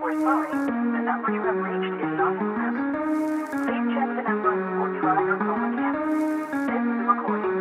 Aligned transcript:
We're 0.00 0.12
sorry. 0.22 0.52
The 0.52 1.00
number 1.02 1.32
you 1.32 1.42
have 1.42 1.56
reached 1.56 2.00
is 2.00 2.12
not 2.16 2.38
in. 2.38 2.46
Please 3.66 3.86
check 3.94 4.08
the 4.14 4.22
number 4.28 4.54
or 4.78 4.88
your 5.26 5.38
again. 5.74 5.96
This 6.68 6.82
is 6.86 7.02
recording. 7.08 7.56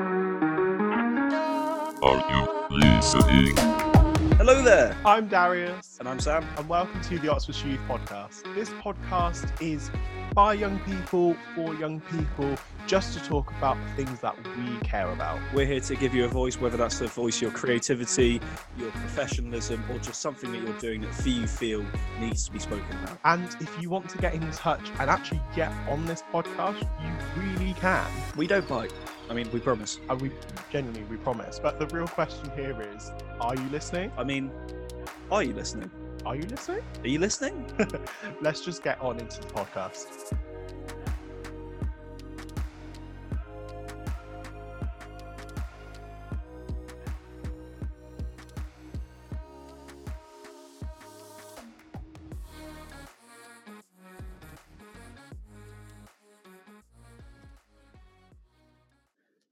Are 2.03 2.21
you 2.29 2.41
listening? 2.69 3.76
Hello 4.47 4.61
there. 4.61 4.95
I'm 5.03 5.27
Darius, 5.27 5.97
And 5.99 6.07
I'm 6.07 6.21
Sam. 6.21 6.47
and 6.55 6.69
welcome 6.69 7.01
to 7.01 7.19
the 7.19 7.29
Oxfordshire 7.29 7.71
Youth 7.71 7.81
Podcast. 7.85 8.55
This 8.55 8.69
podcast 8.69 9.61
is 9.61 9.91
by 10.33 10.53
young 10.53 10.79
people, 10.85 11.35
for 11.53 11.75
young 11.75 11.99
people, 11.99 12.55
just 12.87 13.11
to 13.17 13.25
talk 13.25 13.51
about 13.57 13.75
the 13.75 14.05
things 14.05 14.21
that 14.21 14.37
we 14.55 14.77
care 14.87 15.11
about. 15.11 15.41
We're 15.53 15.65
here 15.65 15.81
to 15.81 15.95
give 15.97 16.15
you 16.15 16.23
a 16.23 16.29
voice, 16.29 16.61
whether 16.61 16.77
that's 16.77 16.97
the 16.99 17.07
voice 17.07 17.35
of 17.35 17.41
your 17.41 17.51
creativity, 17.51 18.39
your 18.77 18.89
professionalism, 18.91 19.83
or 19.91 19.97
just 19.97 20.21
something 20.21 20.49
that 20.53 20.61
you're 20.61 20.79
doing 20.79 21.01
that 21.01 21.25
you 21.25 21.45
feel 21.45 21.85
needs 22.21 22.45
to 22.45 22.53
be 22.53 22.59
spoken 22.59 22.97
about. 23.03 23.17
And 23.25 23.43
if 23.59 23.81
you 23.81 23.89
want 23.89 24.07
to 24.11 24.17
get 24.17 24.33
in 24.33 24.49
touch 24.51 24.91
and 24.97 25.09
actually 25.09 25.41
get 25.57 25.73
on 25.89 26.05
this 26.05 26.23
podcast, 26.31 26.79
you 27.03 27.41
really 27.41 27.73
can. 27.73 28.09
We 28.37 28.47
don't 28.47 28.65
bite. 28.69 28.93
I 29.29 29.33
mean, 29.33 29.49
we 29.51 29.59
promise. 29.59 29.99
And 30.09 30.21
we 30.21 30.31
genuinely, 30.71 31.03
we 31.09 31.17
promise. 31.17 31.59
But 31.59 31.79
the 31.79 31.87
real 31.87 32.07
question 32.07 32.49
here 32.55 32.79
is 32.95 33.11
are 33.41 33.55
you 33.55 33.69
listening? 33.69 34.11
I 34.17 34.23
mean, 34.23 34.51
are 35.31 35.43
you 35.43 35.53
listening? 35.53 35.91
Are 36.25 36.35
you 36.35 36.43
listening? 36.43 36.81
Are 37.03 37.07
you 37.07 37.19
listening? 37.19 37.69
Let's 38.41 38.61
just 38.61 38.83
get 38.83 38.99
on 39.01 39.19
into 39.19 39.41
the 39.41 39.47
podcast. 39.47 40.33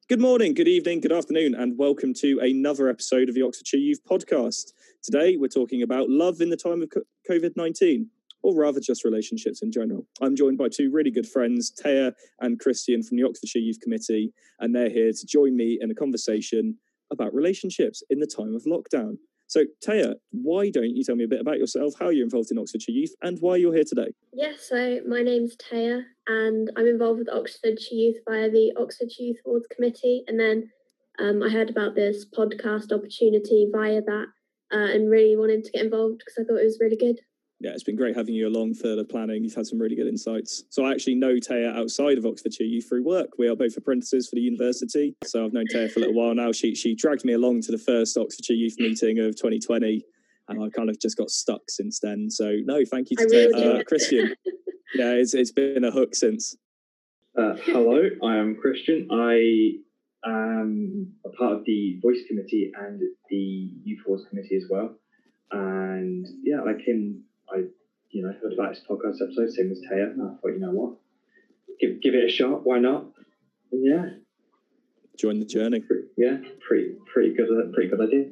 Good 0.08 0.22
morning, 0.22 0.54
good 0.54 0.68
evening, 0.68 1.00
good 1.00 1.12
afternoon, 1.12 1.56
and 1.56 1.80
welcome 1.80 2.14
to 2.18 2.38
another 2.40 2.90
episode 2.90 3.28
of 3.28 3.34
the 3.34 3.42
Oxfordshire 3.42 3.80
Youth 3.80 4.02
Podcast. 4.08 4.72
Today, 5.02 5.36
we're 5.36 5.48
talking 5.48 5.82
about 5.82 6.12
love 6.12 6.42
in 6.42 6.52
the 6.52 6.56
time 6.56 6.84
of 6.84 6.94
COVID 7.28 7.54
19, 7.56 8.08
or 8.44 8.56
rather 8.56 8.80
just 8.80 9.04
relationships 9.04 9.64
in 9.64 9.72
general. 9.72 10.06
I'm 10.22 10.36
joined 10.36 10.60
by 10.60 10.70
two 10.70 10.92
really 10.92 11.10
good 11.10 11.28
friends, 11.28 11.74
Taya 11.84 12.14
and 12.40 12.60
Christian 12.60 13.02
from 13.02 13.18
the 13.18 13.24
Oxfordshire 13.24 13.64
Youth 13.64 13.80
Committee, 13.82 14.32
and 14.60 14.76
they're 14.76 14.92
here 14.92 15.12
to 15.12 15.26
join 15.26 15.58
me 15.58 15.80
in 15.82 15.90
a 15.90 15.96
conversation 15.96 16.78
about 17.12 17.34
relationships 17.34 18.04
in 18.12 18.20
the 18.20 18.28
time 18.28 18.54
of 18.54 18.66
lockdown. 18.66 19.18
So, 19.48 19.64
Taya, 19.86 20.16
why 20.32 20.70
don't 20.70 20.96
you 20.96 21.04
tell 21.04 21.16
me 21.16 21.24
a 21.24 21.28
bit 21.28 21.42
about 21.42 21.60
yourself, 21.60 21.94
how 22.00 22.10
you're 22.10 22.24
involved 22.24 22.52
in 22.52 22.58
Oxfordshire 22.58 22.94
Youth, 22.94 23.14
and 23.22 23.38
why 23.40 23.58
you're 23.58 23.74
here 23.74 23.84
today? 23.88 24.12
Yeah, 24.34 24.54
so 24.58 25.00
my 25.08 25.22
name's 25.22 25.56
Taya, 25.56 26.02
and 26.28 26.72
I'm 26.76 26.88
involved 26.88 27.20
with 27.20 27.30
Oxfordshire 27.30 27.98
Youth 27.98 28.18
via 28.28 28.50
the 28.50 28.74
Oxfordshire 28.78 29.26
Youth 29.26 29.38
Awards 29.46 29.68
Committee. 29.74 30.24
And 30.28 30.40
then 30.40 30.72
um, 31.20 31.44
I 31.44 31.50
heard 31.50 31.70
about 31.70 31.96
this 31.96 32.26
podcast 32.26 32.92
opportunity 32.92 33.68
via 33.72 34.02
that 34.02 34.26
uh, 34.74 34.78
and 34.78 35.10
really 35.10 35.38
wanted 35.38 35.64
to 35.64 35.72
get 35.72 35.86
involved 35.86 36.20
because 36.20 36.36
I 36.40 36.44
thought 36.44 36.62
it 36.62 36.66
was 36.66 36.80
really 36.82 36.98
good. 36.98 37.20
Yeah, 37.66 37.72
it's 37.72 37.84
been 37.84 37.96
great 37.96 38.16
having 38.16 38.36
you 38.36 38.48
along 38.48 38.76
for 38.76 38.96
the 38.96 39.04
planning. 39.04 39.44
You've 39.44 39.56
had 39.56 39.66
some 39.66 39.80
really 39.80 39.96
good 39.96 40.06
insights. 40.06 40.66
So 40.70 40.86
I 40.86 40.92
actually 40.92 41.16
know 41.16 41.34
Taya 41.38 41.76
outside 41.76 42.20
of 42.20 42.26
Oxfordshire 42.28 42.68
Youth 42.68 42.88
through 42.88 43.04
work. 43.04 43.40
We 43.40 43.48
are 43.48 43.56
both 43.56 43.76
apprentices 43.76 44.30
for 44.30 44.36
the 44.36 44.42
university. 44.42 45.16
So 45.24 45.44
I've 45.44 45.52
known 45.52 45.66
Taya 45.74 45.92
for 45.92 46.00
a 46.00 46.02
little 46.02 46.14
while 46.14 46.36
now. 46.36 46.52
She 46.52 46.76
she 46.76 46.94
dragged 46.94 47.26
me 47.26 47.34
along 47.34 47.62
to 47.62 47.72
the 47.72 47.80
first 47.80 48.18
Oxfordshire 48.18 48.56
Youth 48.56 48.76
meeting 48.78 49.18
of 49.18 49.36
2020. 49.36 50.06
And 50.48 50.64
I've 50.64 50.74
kind 50.74 50.92
of 50.92 51.00
just 51.02 51.18
got 51.18 51.32
stuck 51.32 51.62
since 51.68 52.00
then. 52.00 52.30
So 52.30 52.58
no, 52.66 52.86
thank 52.86 53.10
you 53.10 53.18
to 53.18 53.24
I 53.24 53.28
Taya, 53.28 53.80
uh. 53.80 53.84
Christian. 53.84 54.36
Yeah, 54.94 55.12
it's 55.14 55.34
it's 55.34 55.52
been 55.52 55.84
a 55.84 55.92
hook 55.92 56.16
since. 56.16 56.56
Uh, 57.38 57.56
hello, 57.64 58.02
I 58.24 58.38
am 58.38 58.56
Christian. 58.56 59.10
I 59.12 59.80
am 60.26 61.12
a 61.26 61.30
part 61.32 61.54
of 61.54 61.66
the 61.66 62.00
Voice 62.02 62.22
Committee 62.30 62.72
and 62.80 63.02
the 63.30 63.72
Youth 63.84 64.00
Force 64.06 64.24
Committee 64.30 64.56
as 64.56 64.64
well. 64.70 64.96
And 65.52 66.26
yeah, 66.44 66.62
I 66.62 66.74
came, 66.86 67.24
I 67.52 67.64
you 68.12 68.24
know 68.24 68.34
heard 68.42 68.54
about 68.54 68.74
this 68.74 68.84
podcast 68.90 69.22
episode, 69.22 69.52
same 69.52 69.72
as 69.72 69.82
Taya. 69.82 70.12
And 70.12 70.22
I 70.22 70.36
thought, 70.42 70.54
you 70.54 70.60
know 70.60 70.72
what, 70.72 70.96
give 71.80 72.02
give 72.02 72.14
it 72.14 72.26
a 72.26 72.30
shot. 72.30 72.66
Why 72.66 72.80
not? 72.80 73.06
And 73.72 73.86
yeah, 73.86 74.06
Join 75.18 75.40
the 75.40 75.46
journey. 75.46 75.84
yeah, 76.18 76.38
pretty 76.68 76.96
pretty 77.12 77.34
good, 77.34 77.48
uh, 77.50 77.72
pretty 77.74 77.90
good 77.90 78.02
idea. 78.02 78.26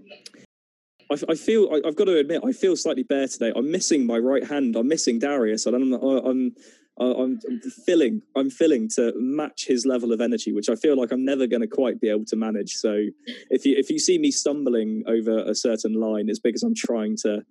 I, 1.11 1.31
I 1.31 1.35
feel 1.35 1.69
I, 1.71 1.87
I've 1.87 1.95
got 1.95 2.05
to 2.05 2.17
admit 2.17 2.41
I 2.45 2.51
feel 2.51 2.75
slightly 2.75 3.03
bare 3.03 3.27
today. 3.27 3.51
I'm 3.55 3.71
missing 3.71 4.05
my 4.05 4.17
right 4.17 4.45
hand. 4.45 4.75
I'm 4.75 4.87
missing 4.87 5.19
Darius, 5.19 5.65
and 5.65 5.75
I'm 5.75 5.93
I'm 5.93 6.55
I'm, 6.99 7.39
I'm 7.49 7.59
filling 7.85 8.21
I'm 8.35 8.49
filling 8.49 8.89
to 8.95 9.13
match 9.15 9.65
his 9.67 9.85
level 9.85 10.11
of 10.11 10.21
energy, 10.21 10.51
which 10.53 10.69
I 10.69 10.75
feel 10.75 10.97
like 10.97 11.11
I'm 11.11 11.25
never 11.25 11.47
going 11.47 11.61
to 11.61 11.67
quite 11.67 11.99
be 11.99 12.09
able 12.09 12.25
to 12.25 12.35
manage. 12.35 12.73
So 12.75 13.05
if 13.49 13.65
you 13.65 13.75
if 13.77 13.89
you 13.89 13.99
see 13.99 14.17
me 14.17 14.31
stumbling 14.31 15.03
over 15.07 15.39
a 15.39 15.55
certain 15.55 15.93
line, 15.93 16.29
it's 16.29 16.39
because 16.39 16.63
I'm 16.63 16.75
trying 16.75 17.17
to 17.23 17.43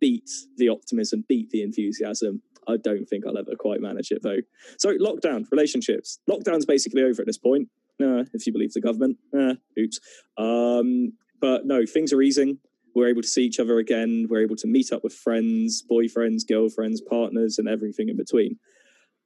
beat 0.00 0.30
the 0.56 0.68
optimism, 0.68 1.24
beat 1.28 1.50
the 1.50 1.62
enthusiasm. 1.62 2.42
I 2.68 2.76
don't 2.76 3.06
think 3.06 3.26
I'll 3.26 3.38
ever 3.38 3.54
quite 3.58 3.80
manage 3.80 4.10
it 4.10 4.22
though. 4.22 4.38
So 4.78 4.96
lockdown, 4.96 5.50
relationships. 5.50 6.20
Lockdown's 6.30 6.66
basically 6.66 7.02
over 7.02 7.22
at 7.22 7.26
this 7.26 7.38
point. 7.38 7.68
Uh, 8.00 8.24
if 8.32 8.46
you 8.46 8.52
believe 8.52 8.72
the 8.72 8.80
government. 8.80 9.18
Uh, 9.36 9.54
oops. 9.78 10.00
Um, 10.36 11.12
but 11.40 11.66
no, 11.66 11.84
things 11.86 12.12
are 12.12 12.22
easing. 12.22 12.58
We're 12.94 13.08
able 13.08 13.22
to 13.22 13.28
see 13.28 13.44
each 13.44 13.58
other 13.60 13.78
again. 13.78 14.26
We're 14.28 14.42
able 14.42 14.56
to 14.56 14.66
meet 14.66 14.92
up 14.92 15.02
with 15.02 15.14
friends, 15.14 15.82
boyfriends, 15.88 16.46
girlfriends, 16.46 17.00
partners, 17.00 17.58
and 17.58 17.68
everything 17.68 18.08
in 18.08 18.16
between. 18.16 18.58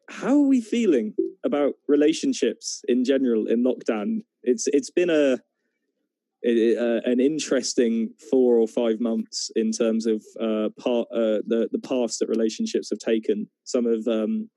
How 0.09 0.35
are 0.35 0.47
we 0.47 0.61
feeling 0.61 1.15
about 1.45 1.75
relationships 1.89 2.83
in 2.87 3.05
general 3.05 3.47
in 3.47 3.65
lockdown? 3.65 4.21
It's 4.43 4.69
it's 4.69 4.91
been 4.91 5.11
a, 5.11 5.39
a- 6.47 6.75
a- 6.75 7.03
an 7.03 7.21
interesting 7.21 8.11
four 8.31 8.59
or 8.59 8.69
five 8.69 9.01
months 9.01 9.51
in 9.57 9.73
terms 9.73 10.07
of 10.07 10.25
uh, 10.41 10.69
part 10.79 11.09
uh, 11.13 11.43
the 11.47 11.69
the 11.73 11.79
paths 11.79 12.19
that 12.19 12.29
relationships 12.29 12.91
have 12.91 12.99
taken. 12.99 13.49
Some 13.65 13.85
have 13.87 14.07
um, 14.07 14.49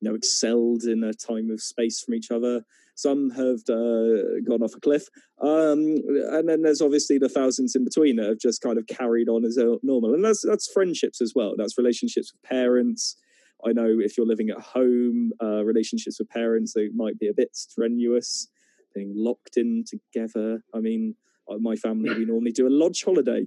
you 0.00 0.10
know 0.10 0.14
excelled 0.14 0.84
in 0.84 1.02
a 1.04 1.12
time 1.12 1.50
of 1.50 1.60
space 1.60 2.00
from 2.00 2.14
each 2.14 2.30
other. 2.30 2.62
Some 2.94 3.30
have 3.30 3.60
uh, 3.70 4.40
gone 4.44 4.62
off 4.62 4.74
a 4.74 4.80
cliff. 4.80 5.06
Um, 5.40 5.98
and 6.32 6.48
then 6.48 6.62
there's 6.62 6.82
obviously 6.82 7.16
the 7.16 7.28
thousands 7.28 7.76
in 7.76 7.84
between 7.84 8.16
that 8.16 8.28
have 8.28 8.40
just 8.40 8.60
kind 8.60 8.76
of 8.76 8.88
carried 8.88 9.28
on 9.28 9.44
as 9.44 9.56
uh, 9.56 9.76
normal. 9.84 10.14
And 10.14 10.24
that's 10.24 10.42
that's 10.44 10.70
friendships 10.72 11.20
as 11.20 11.32
well. 11.34 11.54
That's 11.56 11.78
relationships 11.78 12.32
with 12.32 12.42
parents. 12.42 13.16
I 13.64 13.72
know 13.72 13.98
if 14.00 14.16
you're 14.16 14.26
living 14.26 14.50
at 14.50 14.60
home, 14.60 15.32
uh, 15.42 15.64
relationships 15.64 16.18
with 16.18 16.28
parents 16.28 16.72
they 16.74 16.88
might 16.94 17.18
be 17.18 17.28
a 17.28 17.34
bit 17.34 17.54
strenuous, 17.56 18.48
being 18.94 19.12
locked 19.14 19.56
in 19.56 19.84
together. 19.86 20.62
I 20.74 20.80
mean, 20.80 21.14
uh, 21.14 21.27
my 21.60 21.76
family 21.76 22.10
we 22.14 22.24
normally 22.24 22.52
do 22.52 22.66
a 22.66 22.70
lodge 22.70 23.02
holiday. 23.04 23.46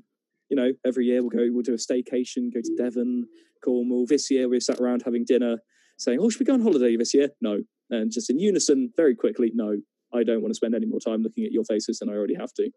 You 0.49 0.57
know, 0.57 0.71
every 0.85 1.05
year 1.05 1.21
we'll 1.21 1.29
go, 1.29 1.47
we'll 1.51 1.61
do 1.61 1.73
a 1.73 1.77
staycation, 1.77 2.53
go 2.53 2.59
to 2.61 2.75
Devon, 2.77 3.25
Cornwall. 3.63 4.05
This 4.05 4.29
year 4.29 4.49
we've 4.49 4.63
sat 4.63 4.79
around 4.79 5.03
having 5.05 5.23
dinner, 5.25 5.57
saying, 5.97 6.19
"Oh, 6.19 6.29
should 6.29 6.39
we 6.39 6.45
go 6.45 6.53
on 6.53 6.61
holiday 6.61 6.97
this 6.97 7.13
year?" 7.13 7.29
No, 7.41 7.59
and 7.89 8.11
just 8.11 8.29
in 8.29 8.39
unison, 8.39 8.91
very 8.97 9.15
quickly, 9.15 9.51
no, 9.53 9.77
I 10.13 10.23
don't 10.23 10.41
want 10.41 10.51
to 10.51 10.55
spend 10.55 10.75
any 10.75 10.85
more 10.85 10.99
time 10.99 11.21
looking 11.21 11.45
at 11.45 11.51
your 11.51 11.63
faces 11.63 11.99
than 11.99 12.09
I 12.09 12.13
already 12.13 12.35
have 12.35 12.53
to. 12.55 12.69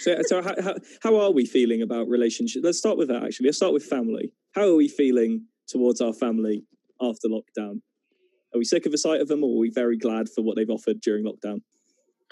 So, 0.00 0.16
so 0.26 0.42
how, 0.42 0.54
how, 0.62 0.74
how 1.02 1.16
are 1.20 1.30
we 1.30 1.46
feeling 1.46 1.82
about 1.82 2.08
relationships? 2.08 2.64
Let's 2.64 2.78
start 2.78 2.96
with 2.96 3.08
that, 3.08 3.22
actually. 3.22 3.46
Let's 3.46 3.58
start 3.58 3.72
with 3.72 3.84
family. 3.84 4.32
How 4.54 4.62
are 4.62 4.74
we 4.74 4.88
feeling 4.88 5.46
towards 5.68 6.00
our 6.00 6.12
family 6.12 6.64
after 7.00 7.28
lockdown? 7.28 7.80
Are 8.54 8.58
we 8.58 8.64
sick 8.64 8.86
of 8.86 8.92
the 8.92 8.98
sight 8.98 9.20
of 9.20 9.28
them 9.28 9.42
or 9.42 9.56
are 9.56 9.58
we 9.58 9.70
very 9.70 9.98
glad 9.98 10.28
for 10.28 10.42
what 10.42 10.56
they've 10.56 10.70
offered 10.70 11.00
during 11.00 11.24
lockdown? 11.24 11.60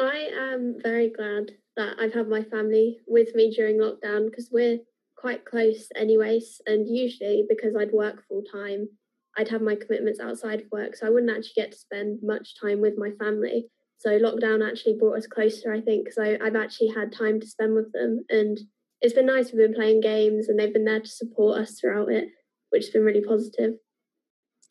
I 0.03 0.31
am 0.53 0.77
very 0.83 1.11
glad 1.11 1.53
that 1.77 1.97
I've 2.01 2.13
had 2.13 2.29
my 2.29 2.43
family 2.43 2.99
with 3.07 3.35
me 3.35 3.51
during 3.55 3.79
lockdown 3.79 4.27
because 4.27 4.51
we're 4.53 4.79
quite 5.17 5.45
close 5.45 5.89
anyways. 5.97 6.61
And 6.67 6.89
usually, 6.89 7.45
because 7.49 7.75
I'd 7.77 7.93
work 7.93 8.23
full 8.29 8.43
time, 8.43 8.89
I'd 9.37 9.49
have 9.49 9.63
my 9.63 9.75
commitments 9.75 10.21
outside 10.21 10.61
of 10.61 10.67
work. 10.73 10.97
So 10.97 11.07
I 11.07 11.11
wouldn't 11.11 11.31
actually 11.31 11.63
get 11.63 11.73
to 11.73 11.79
spend 11.79 12.19
much 12.23 12.61
time 12.61 12.81
with 12.81 12.95
my 12.99 13.11
family. 13.19 13.69
So 13.99 14.19
lockdown 14.19 14.69
actually 14.69 14.99
brought 14.99 15.19
us 15.19 15.27
closer, 15.27 15.73
I 15.73 15.81
think, 15.81 16.05
because 16.05 16.19
I've 16.19 16.57
actually 16.57 16.89
had 16.89 17.13
time 17.13 17.41
to 17.41 17.47
spend 17.47 17.75
with 17.75 17.93
them. 17.93 18.25
And 18.29 18.59
it's 19.01 19.15
been 19.15 19.27
nice. 19.27 19.53
We've 19.53 19.63
been 19.63 19.75
playing 19.75 20.01
games 20.01 20.49
and 20.49 20.59
they've 20.59 20.73
been 20.73 20.85
there 20.85 21.01
to 21.01 21.09
support 21.09 21.61
us 21.61 21.79
throughout 21.81 22.11
it, 22.11 22.29
which 22.71 22.87
has 22.87 22.91
been 22.91 23.05
really 23.05 23.23
positive. 23.23 23.75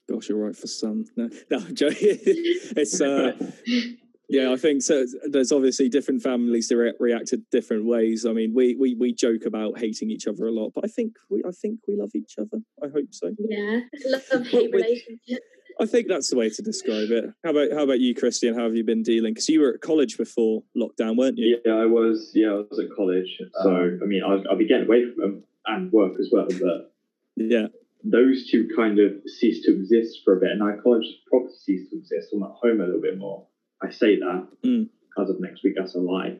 Gosh, 0.09 0.27
you're 0.29 0.37
right 0.37 0.55
for 0.55 0.67
some. 0.67 1.05
No, 1.15 1.29
no 1.51 1.59
I'm 1.59 1.73
joking. 1.73 2.17
it's 2.25 2.99
uh, 2.99 3.33
yeah, 4.31 4.51
I 4.51 4.55
think 4.57 4.81
so. 4.81 5.05
There's 5.29 5.51
obviously 5.51 5.89
different 5.89 6.21
families 6.23 6.67
that 6.69 6.77
re- 6.77 6.93
reacted 6.99 7.43
different 7.51 7.85
ways. 7.85 8.25
I 8.25 8.31
mean, 8.33 8.53
we, 8.53 8.75
we 8.75 8.95
we 8.95 9.13
joke 9.13 9.45
about 9.45 9.77
hating 9.77 10.09
each 10.09 10.25
other 10.27 10.45
a 10.47 10.51
lot, 10.51 10.71
but 10.73 10.85
I 10.85 10.87
think 10.87 11.17
we 11.29 11.43
I 11.47 11.51
think 11.51 11.79
we 11.87 11.95
love 11.97 12.11
each 12.15 12.35
other. 12.39 12.61
I 12.83 12.87
hope 12.87 13.09
so. 13.11 13.33
Yeah, 13.37 13.81
love 14.05 14.23
Well, 14.31 14.43
hate 14.43 14.71
relationship. 14.73 15.43
I 15.79 15.85
think 15.85 16.07
that's 16.07 16.29
the 16.29 16.35
way 16.37 16.49
to 16.49 16.61
describe 16.61 17.09
it. 17.11 17.25
How 17.43 17.51
about 17.51 17.71
how 17.73 17.83
about 17.83 17.99
you, 17.99 18.13
Christian? 18.15 18.53
How 18.55 18.63
have 18.63 18.75
you 18.75 18.83
been 18.83 19.03
dealing? 19.03 19.33
Because 19.33 19.49
you 19.49 19.61
were 19.61 19.73
at 19.73 19.81
college 19.81 20.17
before 20.17 20.63
lockdown, 20.77 21.17
weren't 21.17 21.37
you? 21.37 21.59
Yeah, 21.65 21.73
I 21.73 21.85
was. 21.85 22.31
Yeah, 22.33 22.49
I 22.49 22.63
was 22.69 22.79
at 22.79 22.95
college, 22.95 23.39
so 23.63 23.69
um, 23.75 23.99
I 24.03 24.05
mean, 24.05 24.21
I'll, 24.23 24.43
I'll 24.49 24.57
be 24.57 24.67
getting 24.67 24.85
away 24.87 25.05
from 25.11 25.21
them 25.21 25.43
and 25.67 25.91
work 25.91 26.13
as 26.19 26.29
well. 26.31 26.47
But 26.49 26.93
Yeah. 27.35 27.67
those 28.03 28.49
two 28.49 28.67
kind 28.75 28.99
of 28.99 29.13
ceased 29.27 29.63
to 29.65 29.71
exist 29.75 30.19
for 30.23 30.37
a 30.37 30.39
bit, 30.39 30.51
and 30.51 30.61
our 30.61 30.77
college 30.81 31.05
properly 31.27 31.53
ceased 31.57 31.91
to 31.91 31.97
exist. 31.97 32.29
I'm 32.33 32.43
at 32.43 32.49
home 32.51 32.81
a 32.81 32.85
little 32.85 33.01
bit 33.01 33.17
more. 33.17 33.47
I 33.81 33.89
say 33.89 34.19
that 34.19 34.47
Mm. 34.63 34.89
as 35.17 35.29
of 35.29 35.39
next 35.39 35.63
week. 35.63 35.73
That's 35.77 35.95
a 35.95 35.99
lie, 35.99 36.37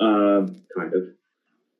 um, 0.00 0.56
kind 0.76 0.92
of. 0.94 1.08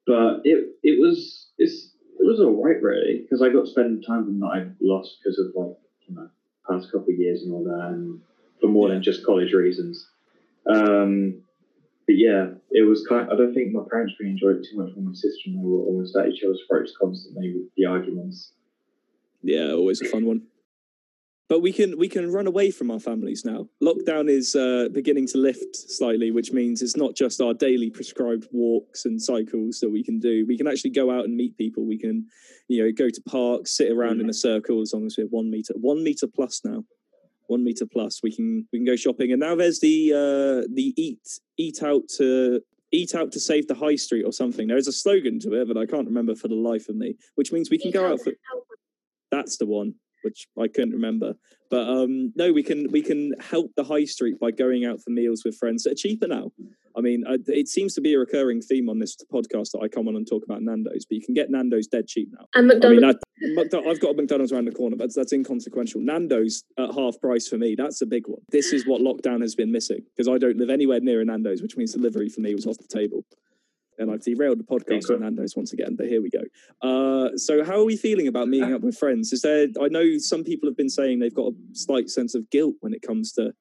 But 0.06 0.42
it 0.44 0.76
it 0.82 1.00
was 1.00 1.50
it's 1.58 1.94
it 2.20 2.26
was 2.26 2.40
all 2.40 2.62
right 2.64 2.80
really 2.82 3.18
because 3.22 3.42
I 3.42 3.48
got 3.50 3.64
to 3.66 3.70
spend 3.70 4.04
time 4.06 4.18
with 4.18 4.26
them 4.28 4.40
that 4.40 4.46
I 4.46 4.70
lost 4.80 5.18
because 5.22 5.38
of 5.38 5.46
like 5.54 5.76
you 6.08 6.14
know 6.14 6.28
past 6.68 6.90
couple 6.92 7.12
of 7.12 7.18
years 7.18 7.42
and 7.42 7.52
all 7.52 7.64
that, 7.64 7.88
and 7.94 8.20
for 8.60 8.68
more 8.68 8.88
Yeah. 8.88 8.94
than 8.94 9.02
just 9.02 9.24
college 9.24 9.52
reasons. 9.52 10.06
Um, 10.66 11.42
but 12.06 12.16
yeah, 12.16 12.54
it 12.70 12.82
was 12.82 13.06
kind. 13.06 13.30
I 13.30 13.36
don't 13.36 13.54
think 13.54 13.72
my 13.72 13.82
parents 13.90 14.14
really 14.18 14.32
enjoyed 14.32 14.56
it 14.56 14.66
too 14.70 14.76
much 14.76 14.94
when 14.94 15.04
my 15.06 15.12
sister 15.14 15.42
and 15.50 15.58
I 15.58 15.62
were 15.62 15.82
almost 15.82 16.16
at 16.16 16.28
each 16.28 16.42
other's 16.44 16.62
throats 16.68 16.92
constantly 17.00 17.54
with 17.54 17.68
the 17.76 17.86
arguments. 17.86 18.52
Yeah, 19.42 19.72
always 19.72 20.00
a 20.00 20.04
fun 20.04 20.24
one. 20.26 20.42
But 21.48 21.60
we 21.60 21.72
can 21.72 21.98
we 21.98 22.08
can 22.08 22.32
run 22.32 22.46
away 22.46 22.70
from 22.70 22.90
our 22.90 23.00
families 23.00 23.44
now. 23.44 23.68
Lockdown 23.82 24.30
is 24.30 24.56
uh, 24.56 24.88
beginning 24.92 25.26
to 25.28 25.38
lift 25.38 25.76
slightly, 25.76 26.30
which 26.30 26.52
means 26.52 26.80
it's 26.80 26.96
not 26.96 27.14
just 27.14 27.40
our 27.40 27.52
daily 27.52 27.90
prescribed 27.90 28.48
walks 28.52 29.04
and 29.04 29.20
cycles 29.20 29.78
that 29.80 29.90
we 29.90 30.02
can 30.02 30.18
do. 30.18 30.46
We 30.46 30.56
can 30.56 30.66
actually 30.66 30.90
go 30.90 31.10
out 31.10 31.24
and 31.24 31.36
meet 31.36 31.56
people. 31.58 31.84
We 31.84 31.98
can, 31.98 32.26
you 32.68 32.82
know, 32.82 32.92
go 32.92 33.10
to 33.10 33.22
parks, 33.28 33.76
sit 33.76 33.92
around 33.92 34.20
in 34.20 34.30
a 34.30 34.32
circle 34.32 34.80
as 34.80 34.94
long 34.94 35.04
as 35.06 35.16
we're 35.18 35.26
one 35.26 35.50
meter, 35.50 35.74
one 35.76 36.02
meter 36.02 36.26
plus 36.26 36.62
now, 36.64 36.84
one 37.48 37.64
meter 37.64 37.86
plus. 37.86 38.20
We 38.22 38.34
can 38.34 38.66
we 38.72 38.78
can 38.78 38.86
go 38.86 38.96
shopping, 38.96 39.32
and 39.32 39.40
now 39.40 39.54
there's 39.54 39.80
the 39.80 40.12
uh, 40.12 40.68
the 40.72 40.94
eat 40.96 41.40
eat 41.58 41.82
out 41.82 42.02
to 42.16 42.62
eat 42.92 43.14
out 43.14 43.32
to 43.32 43.40
save 43.40 43.66
the 43.66 43.74
high 43.74 43.96
street 43.96 44.24
or 44.24 44.32
something. 44.32 44.68
There 44.68 44.76
is 44.76 44.88
a 44.88 44.92
slogan 44.92 45.38
to 45.40 45.60
it, 45.60 45.68
but 45.68 45.76
I 45.76 45.86
can't 45.86 46.06
remember 46.06 46.34
for 46.34 46.48
the 46.48 46.54
life 46.54 46.88
of 46.88 46.96
me. 46.96 47.16
Which 47.34 47.52
means 47.52 47.68
we 47.68 47.78
can 47.78 47.90
go 47.90 48.10
out 48.10 48.20
for 48.20 48.32
that's 49.30 49.58
the 49.58 49.66
one 49.66 49.94
which 50.22 50.46
I 50.58 50.68
couldn't 50.68 50.92
remember. 50.92 51.34
But 51.70 51.88
um, 51.88 52.32
no, 52.36 52.52
we 52.52 52.62
can 52.62 52.90
we 52.90 53.02
can 53.02 53.32
help 53.40 53.70
the 53.76 53.84
high 53.84 54.04
street 54.04 54.38
by 54.38 54.50
going 54.50 54.84
out 54.84 55.00
for 55.02 55.10
meals 55.10 55.42
with 55.44 55.56
friends 55.56 55.84
that 55.84 55.92
are 55.92 55.96
cheaper 55.96 56.26
now. 56.26 56.52
I 56.96 57.00
mean, 57.00 57.24
it 57.46 57.68
seems 57.68 57.94
to 57.94 58.00
be 58.00 58.12
a 58.12 58.18
recurring 58.18 58.60
theme 58.60 58.90
on 58.90 58.98
this 58.98 59.16
podcast 59.32 59.70
that 59.72 59.80
I 59.82 59.88
come 59.88 60.08
on 60.08 60.16
and 60.16 60.28
talk 60.28 60.44
about 60.44 60.62
Nando's, 60.62 61.06
but 61.06 61.16
you 61.16 61.22
can 61.22 61.32
get 61.32 61.50
Nando's 61.50 61.86
dead 61.86 62.06
cheap 62.06 62.28
now. 62.30 62.46
And 62.54 62.70
I 62.70 62.88
mean, 62.90 63.00
McDonald's. 63.00 63.74
I, 63.74 63.90
I've 63.90 64.00
got 64.00 64.10
a 64.10 64.14
McDonald's 64.14 64.52
around 64.52 64.66
the 64.66 64.72
corner, 64.72 64.96
but 64.96 65.14
that's 65.14 65.32
inconsequential. 65.32 66.02
Nando's 66.02 66.64
at 66.78 66.94
half 66.94 67.18
price 67.20 67.48
for 67.48 67.56
me, 67.56 67.74
that's 67.74 68.02
a 68.02 68.06
big 68.06 68.28
one. 68.28 68.40
This 68.50 68.72
is 68.72 68.86
what 68.86 69.00
lockdown 69.00 69.40
has 69.40 69.54
been 69.54 69.72
missing 69.72 70.00
because 70.14 70.28
I 70.28 70.38
don't 70.38 70.58
live 70.58 70.70
anywhere 70.70 71.00
near 71.00 71.20
a 71.20 71.24
Nando's, 71.24 71.62
which 71.62 71.76
means 71.76 71.92
delivery 71.94 72.28
for 72.28 72.40
me 72.40 72.54
was 72.54 72.66
off 72.66 72.76
the 72.78 72.86
table. 72.86 73.24
And 74.02 74.10
I've 74.10 74.22
derailed 74.22 74.58
the 74.58 74.64
podcast 74.64 75.10
on 75.10 75.20
Nando's 75.20 75.56
once 75.56 75.72
again, 75.72 75.94
but 75.96 76.06
here 76.06 76.20
we 76.20 76.30
go. 76.30 76.42
Uh, 76.86 77.36
so, 77.36 77.64
how 77.64 77.78
are 77.78 77.84
we 77.84 77.96
feeling 77.96 78.26
about 78.26 78.48
meeting 78.48 78.74
up 78.74 78.82
with 78.82 78.98
friends? 78.98 79.32
Is 79.32 79.42
there? 79.42 79.68
I 79.80 79.88
know 79.88 80.18
some 80.18 80.44
people 80.44 80.68
have 80.68 80.76
been 80.76 80.90
saying 80.90 81.18
they've 81.18 81.34
got 81.34 81.52
a 81.52 81.54
slight 81.72 82.10
sense 82.10 82.34
of 82.34 82.50
guilt 82.50 82.74
when 82.80 82.92
it 82.92 83.02
comes 83.02 83.32
to 83.32 83.52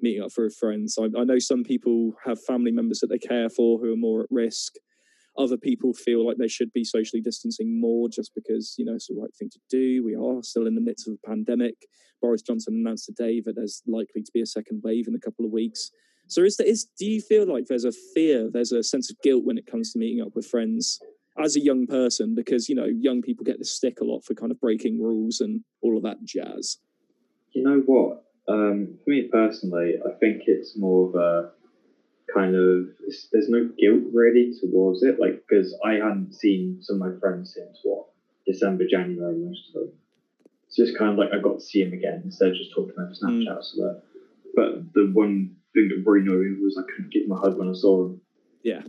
meeting 0.00 0.22
up 0.22 0.32
for 0.32 0.48
friends. 0.50 0.98
I, 0.98 1.04
I 1.18 1.24
know 1.24 1.38
some 1.38 1.62
people 1.62 2.14
have 2.24 2.42
family 2.42 2.72
members 2.72 3.00
that 3.00 3.08
they 3.08 3.18
care 3.18 3.48
for 3.48 3.78
who 3.78 3.92
are 3.92 3.96
more 3.96 4.22
at 4.22 4.28
risk. 4.30 4.74
Other 5.38 5.56
people 5.56 5.92
feel 5.94 6.26
like 6.26 6.38
they 6.38 6.48
should 6.48 6.72
be 6.72 6.84
socially 6.84 7.20
distancing 7.20 7.80
more 7.80 8.08
just 8.08 8.32
because 8.34 8.74
you 8.78 8.84
know 8.84 8.94
it's 8.94 9.06
the 9.06 9.20
right 9.20 9.34
thing 9.38 9.50
to 9.50 9.60
do. 9.70 10.04
We 10.04 10.16
are 10.16 10.42
still 10.42 10.66
in 10.66 10.74
the 10.74 10.80
midst 10.80 11.08
of 11.08 11.14
a 11.14 11.28
pandemic. 11.28 11.74
Boris 12.20 12.42
Johnson 12.42 12.74
announced 12.74 13.06
today 13.06 13.40
that 13.44 13.54
there's 13.56 13.82
likely 13.86 14.22
to 14.22 14.30
be 14.34 14.42
a 14.42 14.46
second 14.46 14.82
wave 14.84 15.08
in 15.08 15.14
a 15.14 15.20
couple 15.20 15.44
of 15.44 15.52
weeks. 15.52 15.90
So, 16.30 16.44
is 16.44 16.56
there 16.56 16.66
is 16.66 16.84
do 16.98 17.06
you 17.06 17.20
feel 17.20 17.46
like 17.46 17.66
there's 17.66 17.84
a 17.84 17.92
fear, 17.92 18.48
there's 18.50 18.72
a 18.72 18.82
sense 18.84 19.10
of 19.10 19.20
guilt 19.22 19.44
when 19.44 19.58
it 19.58 19.66
comes 19.66 19.92
to 19.92 19.98
meeting 19.98 20.22
up 20.22 20.36
with 20.36 20.46
friends 20.46 21.00
as 21.42 21.56
a 21.56 21.60
young 21.60 21.86
person? 21.86 22.34
Because 22.36 22.68
you 22.68 22.76
know 22.76 22.84
young 22.84 23.20
people 23.20 23.44
get 23.44 23.58
the 23.58 23.64
stick 23.64 24.00
a 24.00 24.04
lot 24.04 24.24
for 24.24 24.34
kind 24.34 24.52
of 24.52 24.60
breaking 24.60 25.02
rules 25.02 25.40
and 25.40 25.62
all 25.82 25.96
of 25.96 26.04
that 26.04 26.24
jazz. 26.24 26.78
You 27.52 27.64
know 27.64 27.82
what? 27.84 28.24
Um, 28.48 28.98
for 29.02 29.10
me 29.10 29.28
personally, 29.30 29.94
I 30.06 30.12
think 30.20 30.42
it's 30.46 30.76
more 30.76 31.08
of 31.08 31.14
a 31.16 31.50
kind 32.32 32.54
of 32.54 32.86
there's 33.32 33.48
no 33.48 33.68
guilt 33.76 34.04
really 34.12 34.52
towards 34.60 35.02
it, 35.02 35.18
like 35.18 35.42
because 35.48 35.76
I 35.84 35.94
hadn't 35.94 36.34
seen 36.34 36.78
some 36.80 37.02
of 37.02 37.12
my 37.12 37.18
friends 37.18 37.54
since 37.54 37.78
what 37.82 38.06
December, 38.46 38.84
January, 38.88 39.36
most 39.36 39.68
of 39.68 39.74
them. 39.74 39.92
It's 40.68 40.76
just 40.76 40.96
kind 40.96 41.10
of 41.10 41.18
like 41.18 41.30
I 41.32 41.42
got 41.42 41.58
to 41.58 41.60
see 41.60 41.82
him 41.82 41.92
again 41.92 42.22
instead 42.24 42.50
of 42.50 42.54
just 42.54 42.72
talking 42.72 42.94
over 42.96 43.10
Snapchat. 43.10 43.64
So 43.64 43.82
that, 43.82 44.02
but 44.54 44.92
the 44.94 45.10
one 45.12 45.56
thing 45.74 45.88
that 45.88 46.02
really 46.10 46.22
annoyed 46.26 46.46
me 46.58 46.62
was 46.62 46.76
I 46.78 46.82
couldn't 46.92 47.12
give 47.12 47.24
him 47.24 47.32
a 47.32 47.36
hug 47.36 47.58
when 47.58 47.68
I 47.68 47.72
saw 47.72 48.06
him. 48.06 48.20
Yeah. 48.62 48.82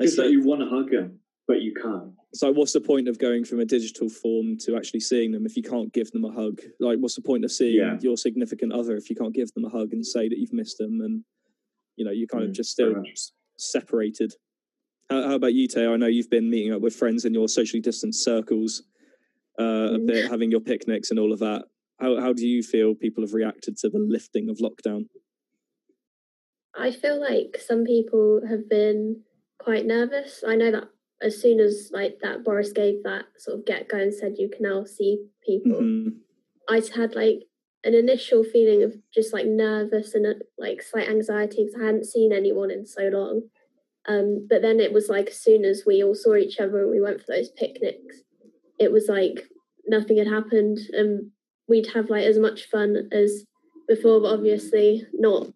It's 0.00 0.16
like 0.18 0.30
you 0.30 0.42
want 0.42 0.60
to 0.62 0.68
hug 0.68 0.92
him, 0.92 1.18
but 1.46 1.60
you 1.62 1.74
can't. 1.74 2.12
So 2.34 2.50
what's 2.50 2.72
the 2.72 2.80
point 2.80 3.08
of 3.08 3.18
going 3.18 3.44
from 3.44 3.60
a 3.60 3.64
digital 3.64 4.08
form 4.08 4.56
to 4.58 4.76
actually 4.76 5.00
seeing 5.00 5.32
them 5.32 5.44
if 5.44 5.56
you 5.56 5.62
can't 5.62 5.92
give 5.92 6.10
them 6.12 6.24
a 6.24 6.32
hug? 6.32 6.60
Like 6.80 6.98
what's 6.98 7.14
the 7.16 7.22
point 7.22 7.44
of 7.44 7.52
seeing 7.52 7.76
Yeah. 7.76 7.98
your 8.00 8.16
significant 8.16 8.72
other 8.72 8.96
if 8.96 9.10
you 9.10 9.16
can't 9.16 9.34
give 9.34 9.52
them 9.52 9.64
a 9.64 9.68
hug 9.68 9.92
and 9.92 10.04
say 10.06 10.28
that 10.28 10.38
you've 10.38 10.52
missed 10.52 10.78
them 10.78 11.00
and 11.02 11.24
you 11.96 12.04
know 12.04 12.10
you're 12.10 12.26
kind 12.26 12.44
of 12.44 12.50
Mm, 12.50 12.54
just 12.54 12.70
still 12.70 12.90
very 12.92 13.00
much. 13.00 13.10
s- 13.12 13.32
separated. 13.58 14.34
How, 15.10 15.22
how 15.28 15.34
about 15.34 15.52
you, 15.52 15.68
Tay? 15.68 15.86
I 15.86 15.96
know 15.96 16.06
you've 16.06 16.30
been 16.30 16.48
meeting 16.48 16.72
up 16.72 16.80
with 16.80 16.96
friends 16.96 17.26
in 17.26 17.34
your 17.34 17.48
socially 17.48 17.82
distanced 17.82 18.24
circles, 18.24 18.84
uh, 19.60 19.62
a 19.92 19.98
Mm. 19.98 20.06
bit, 20.06 20.30
having 20.30 20.50
your 20.50 20.60
picnics 20.60 21.10
and 21.10 21.18
all 21.20 21.32
of 21.34 21.38
that. 21.40 21.66
How 22.00 22.18
how 22.18 22.32
do 22.32 22.48
you 22.48 22.62
feel 22.62 22.94
people 22.94 23.22
have 23.22 23.34
reacted 23.34 23.76
to 23.78 23.90
the 23.90 23.98
lifting 23.98 24.48
of 24.48 24.56
lockdown? 24.58 25.08
I 26.74 26.90
feel 26.90 27.20
like 27.20 27.60
some 27.64 27.84
people 27.84 28.40
have 28.48 28.68
been 28.68 29.22
quite 29.58 29.86
nervous. 29.86 30.42
I 30.46 30.56
know 30.56 30.70
that 30.72 30.84
as 31.20 31.40
soon 31.40 31.60
as 31.60 31.90
like 31.92 32.18
that 32.22 32.44
Boris 32.44 32.72
gave 32.72 33.02
that 33.04 33.24
sort 33.38 33.58
of 33.58 33.66
get 33.66 33.88
go 33.88 33.98
and 33.98 34.12
said 34.12 34.34
you 34.38 34.48
can 34.48 34.62
now 34.62 34.84
see 34.84 35.24
people, 35.46 35.80
Mhm. 35.80 36.16
I 36.68 36.80
had 36.94 37.14
like 37.14 37.44
an 37.84 37.94
initial 37.94 38.44
feeling 38.44 38.82
of 38.82 38.96
just 39.12 39.32
like 39.32 39.46
nervous 39.46 40.14
and 40.14 40.26
uh, 40.26 40.34
like 40.58 40.82
slight 40.82 41.08
anxiety 41.08 41.64
because 41.64 41.80
I 41.80 41.86
hadn't 41.86 42.06
seen 42.06 42.32
anyone 42.32 42.70
in 42.70 42.86
so 42.86 43.08
long. 43.08 43.50
Um, 44.06 44.46
but 44.48 44.62
then 44.62 44.80
it 44.80 44.92
was 44.92 45.08
like 45.08 45.28
as 45.28 45.36
soon 45.36 45.64
as 45.64 45.84
we 45.86 46.02
all 46.02 46.14
saw 46.14 46.34
each 46.34 46.58
other 46.58 46.82
and 46.82 46.90
we 46.90 47.00
went 47.00 47.20
for 47.20 47.32
those 47.32 47.50
picnics, 47.50 48.22
it 48.78 48.90
was 48.90 49.08
like 49.08 49.48
nothing 49.86 50.16
had 50.16 50.26
happened 50.26 50.78
and 50.92 51.30
we'd 51.68 51.88
have 51.88 52.10
like 52.10 52.24
as 52.24 52.38
much 52.38 52.64
fun 52.68 53.08
as 53.12 53.44
before, 53.88 54.20
but 54.20 54.32
obviously 54.34 55.06
not 55.12 55.48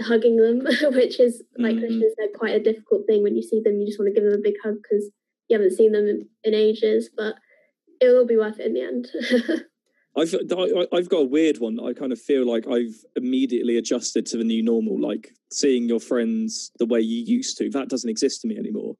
hugging 0.00 0.36
them, 0.36 0.60
which 0.94 1.20
is 1.20 1.42
like 1.58 1.76
Mhm. 1.76 1.80
Christian 1.80 2.12
said, 2.18 2.28
quite 2.34 2.54
a 2.54 2.60
difficult 2.62 3.06
thing 3.06 3.22
when 3.22 3.36
you 3.36 3.42
see 3.42 3.60
them. 3.60 3.78
You 3.80 3.86
just 3.86 3.98
want 3.98 4.08
to 4.14 4.14
give 4.20 4.24
them 4.28 4.38
a 4.38 4.42
big 4.42 4.54
hug 4.62 4.76
because 4.82 5.10
you 5.48 5.56
haven't 5.58 5.72
seen 5.76 5.92
them 5.92 6.06
in, 6.06 6.28
in 6.44 6.54
ages, 6.54 7.10
but 7.16 7.34
it 8.00 8.08
will 8.08 8.26
be 8.26 8.36
worth 8.36 8.58
it 8.60 8.66
in 8.66 8.74
the 8.74 8.82
end. 8.82 9.08
I've 10.16 10.34
I- 10.34 10.86
I've 10.96 11.08
got 11.08 11.22
a 11.22 11.24
weird 11.24 11.58
one. 11.58 11.78
I 11.80 11.92
kind 11.94 12.12
of 12.12 12.20
feel 12.20 12.44
like 12.46 12.66
I've 12.68 12.94
immediately 13.16 13.78
adjusted 13.78 14.26
to 14.26 14.36
the 14.36 14.44
new 14.44 14.62
normal, 14.62 15.00
like 15.00 15.32
seeing 15.50 15.88
your 15.88 16.00
friends 16.00 16.70
the 16.78 16.84
way 16.86 17.00
you 17.00 17.22
used 17.24 17.56
to. 17.58 17.70
That 17.70 17.88
doesn't 17.88 18.10
exist 18.10 18.42
to 18.42 18.48
me 18.48 18.58
anymore. 18.58 18.94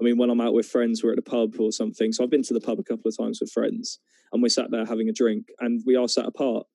I 0.00 0.04
mean, 0.04 0.18
when 0.18 0.28
I'm 0.28 0.40
out 0.40 0.54
with 0.54 0.66
friends, 0.66 1.02
we're 1.02 1.12
at 1.12 1.18
a 1.18 1.22
pub 1.22 1.54
or 1.60 1.70
something. 1.72 2.12
So 2.12 2.22
I've 2.24 2.30
been 2.30 2.42
to 2.42 2.54
the 2.54 2.60
pub 2.60 2.78
a 2.80 2.82
couple 2.82 3.08
of 3.08 3.16
times 3.16 3.38
with 3.40 3.50
friends, 3.52 3.98
and 4.32 4.42
we're 4.42 4.48
sat 4.48 4.70
there 4.70 4.84
having 4.84 5.08
a 5.08 5.12
drink, 5.12 5.46
and 5.60 5.82
we 5.86 5.94
are 5.96 6.08
sat 6.08 6.26
apart, 6.26 6.66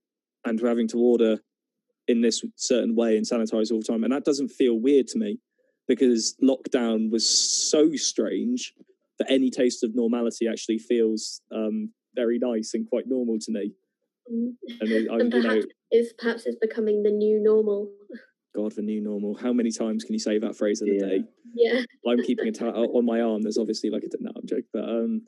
and 0.46 0.60
we're 0.60 0.70
having 0.70 0.88
to 0.90 0.98
order 0.98 1.40
in 2.12 2.22
this 2.22 2.44
certain 2.56 2.96
way 2.96 3.18
and 3.18 3.26
sanitize 3.26 3.72
all 3.72 3.80
the 3.80 3.92
time, 3.92 4.04
and 4.04 4.14
that 4.14 4.26
doesn't 4.26 4.50
feel 4.50 4.76
weird 4.80 5.08
to 5.08 5.18
me 5.18 5.40
because 5.88 6.36
lockdown 6.44 7.10
was 7.12 7.28
so 7.70 7.96
strange 7.96 8.74
that 9.20 9.32
any 9.32 9.50
taste 9.50 9.84
of 9.84 9.96
normality 9.96 10.48
actually 10.48 10.78
feels 10.78 11.42
um, 11.52 11.90
very 12.16 12.38
nice 12.40 12.74
and 12.74 12.88
quite 12.90 13.08
normal 13.08 13.38
to 13.40 13.52
me. 13.52 13.72
Mm. 14.32 14.52
And 14.82 14.92
it, 14.92 15.10
I, 15.10 15.16
and 15.16 15.34
you 15.34 15.42
know, 15.42 15.50
perhaps 15.50 15.66
it's 15.92 16.14
perhaps 16.18 16.46
it's 16.46 16.58
becoming 16.62 17.04
the 17.04 17.12
new 17.12 17.42
normal. 17.42 17.92
God, 18.56 18.74
the 18.74 18.82
new 18.82 19.02
normal. 19.02 19.36
How 19.36 19.54
many 19.54 19.72
times 19.72 20.04
can 20.04 20.14
you 20.14 20.20
say 20.20 20.38
that 20.40 20.56
phrase 20.58 20.82
of 20.82 20.88
the 20.88 20.96
Yeah. 20.96 21.08
day? 21.08 21.24
Yeah. 21.56 21.82
I'm 22.08 22.22
keeping 22.24 22.48
a 22.50 22.52
ta- 22.52 22.70
on 22.70 23.06
my 23.06 23.22
arm. 23.22 23.42
There's 23.42 23.58
obviously 23.58 23.90
like 23.90 24.04
a 24.04 24.08
no, 24.20 24.32
I'm 24.36 24.46
joking, 24.46 24.66
but 24.74 24.84
um, 24.84 25.22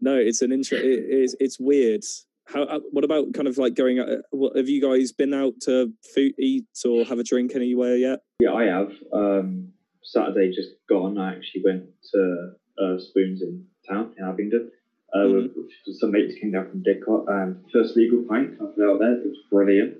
no, 0.00 0.16
it's 0.16 0.42
an 0.42 0.52
intro. 0.52 0.78
It 0.78 1.04
is. 1.08 1.36
It's 1.38 1.58
weird. 1.60 2.02
How? 2.46 2.62
uh, 2.62 2.80
What 2.90 3.04
about 3.04 3.32
kind 3.34 3.48
of 3.48 3.58
like 3.58 3.74
going? 3.74 3.98
out- 3.98 4.08
What 4.30 4.56
have 4.56 4.68
you 4.68 4.80
guys 4.80 5.12
been 5.12 5.34
out 5.34 5.54
to 5.62 5.92
food 6.14 6.32
eat 6.38 6.66
or 6.84 7.04
have 7.04 7.18
a 7.18 7.24
drink 7.24 7.54
anywhere 7.54 7.96
yet? 7.96 8.20
Yeah, 8.40 8.52
I 8.52 8.64
have. 8.64 8.92
Um, 9.12 9.72
Saturday 10.02 10.52
just 10.54 10.70
gone. 10.88 11.18
I 11.18 11.34
actually 11.34 11.62
went 11.64 11.84
to 12.14 12.52
uh, 12.80 12.98
Spoons 12.98 13.42
in 13.42 13.64
town 13.88 14.14
in 14.18 14.24
Abingdon. 14.24 14.70
Uh, 15.14 15.28
with, 15.28 15.52
with 15.86 15.96
some 15.98 16.10
mates 16.10 16.34
came 16.40 16.52
down 16.52 16.68
from 16.70 16.82
Didcot. 16.82 17.28
Um, 17.28 17.64
first 17.72 17.96
legal 17.96 18.22
pint 18.28 18.54
out 18.60 18.74
there. 18.76 19.14
It 19.20 19.26
was 19.26 19.38
brilliant. 19.50 19.94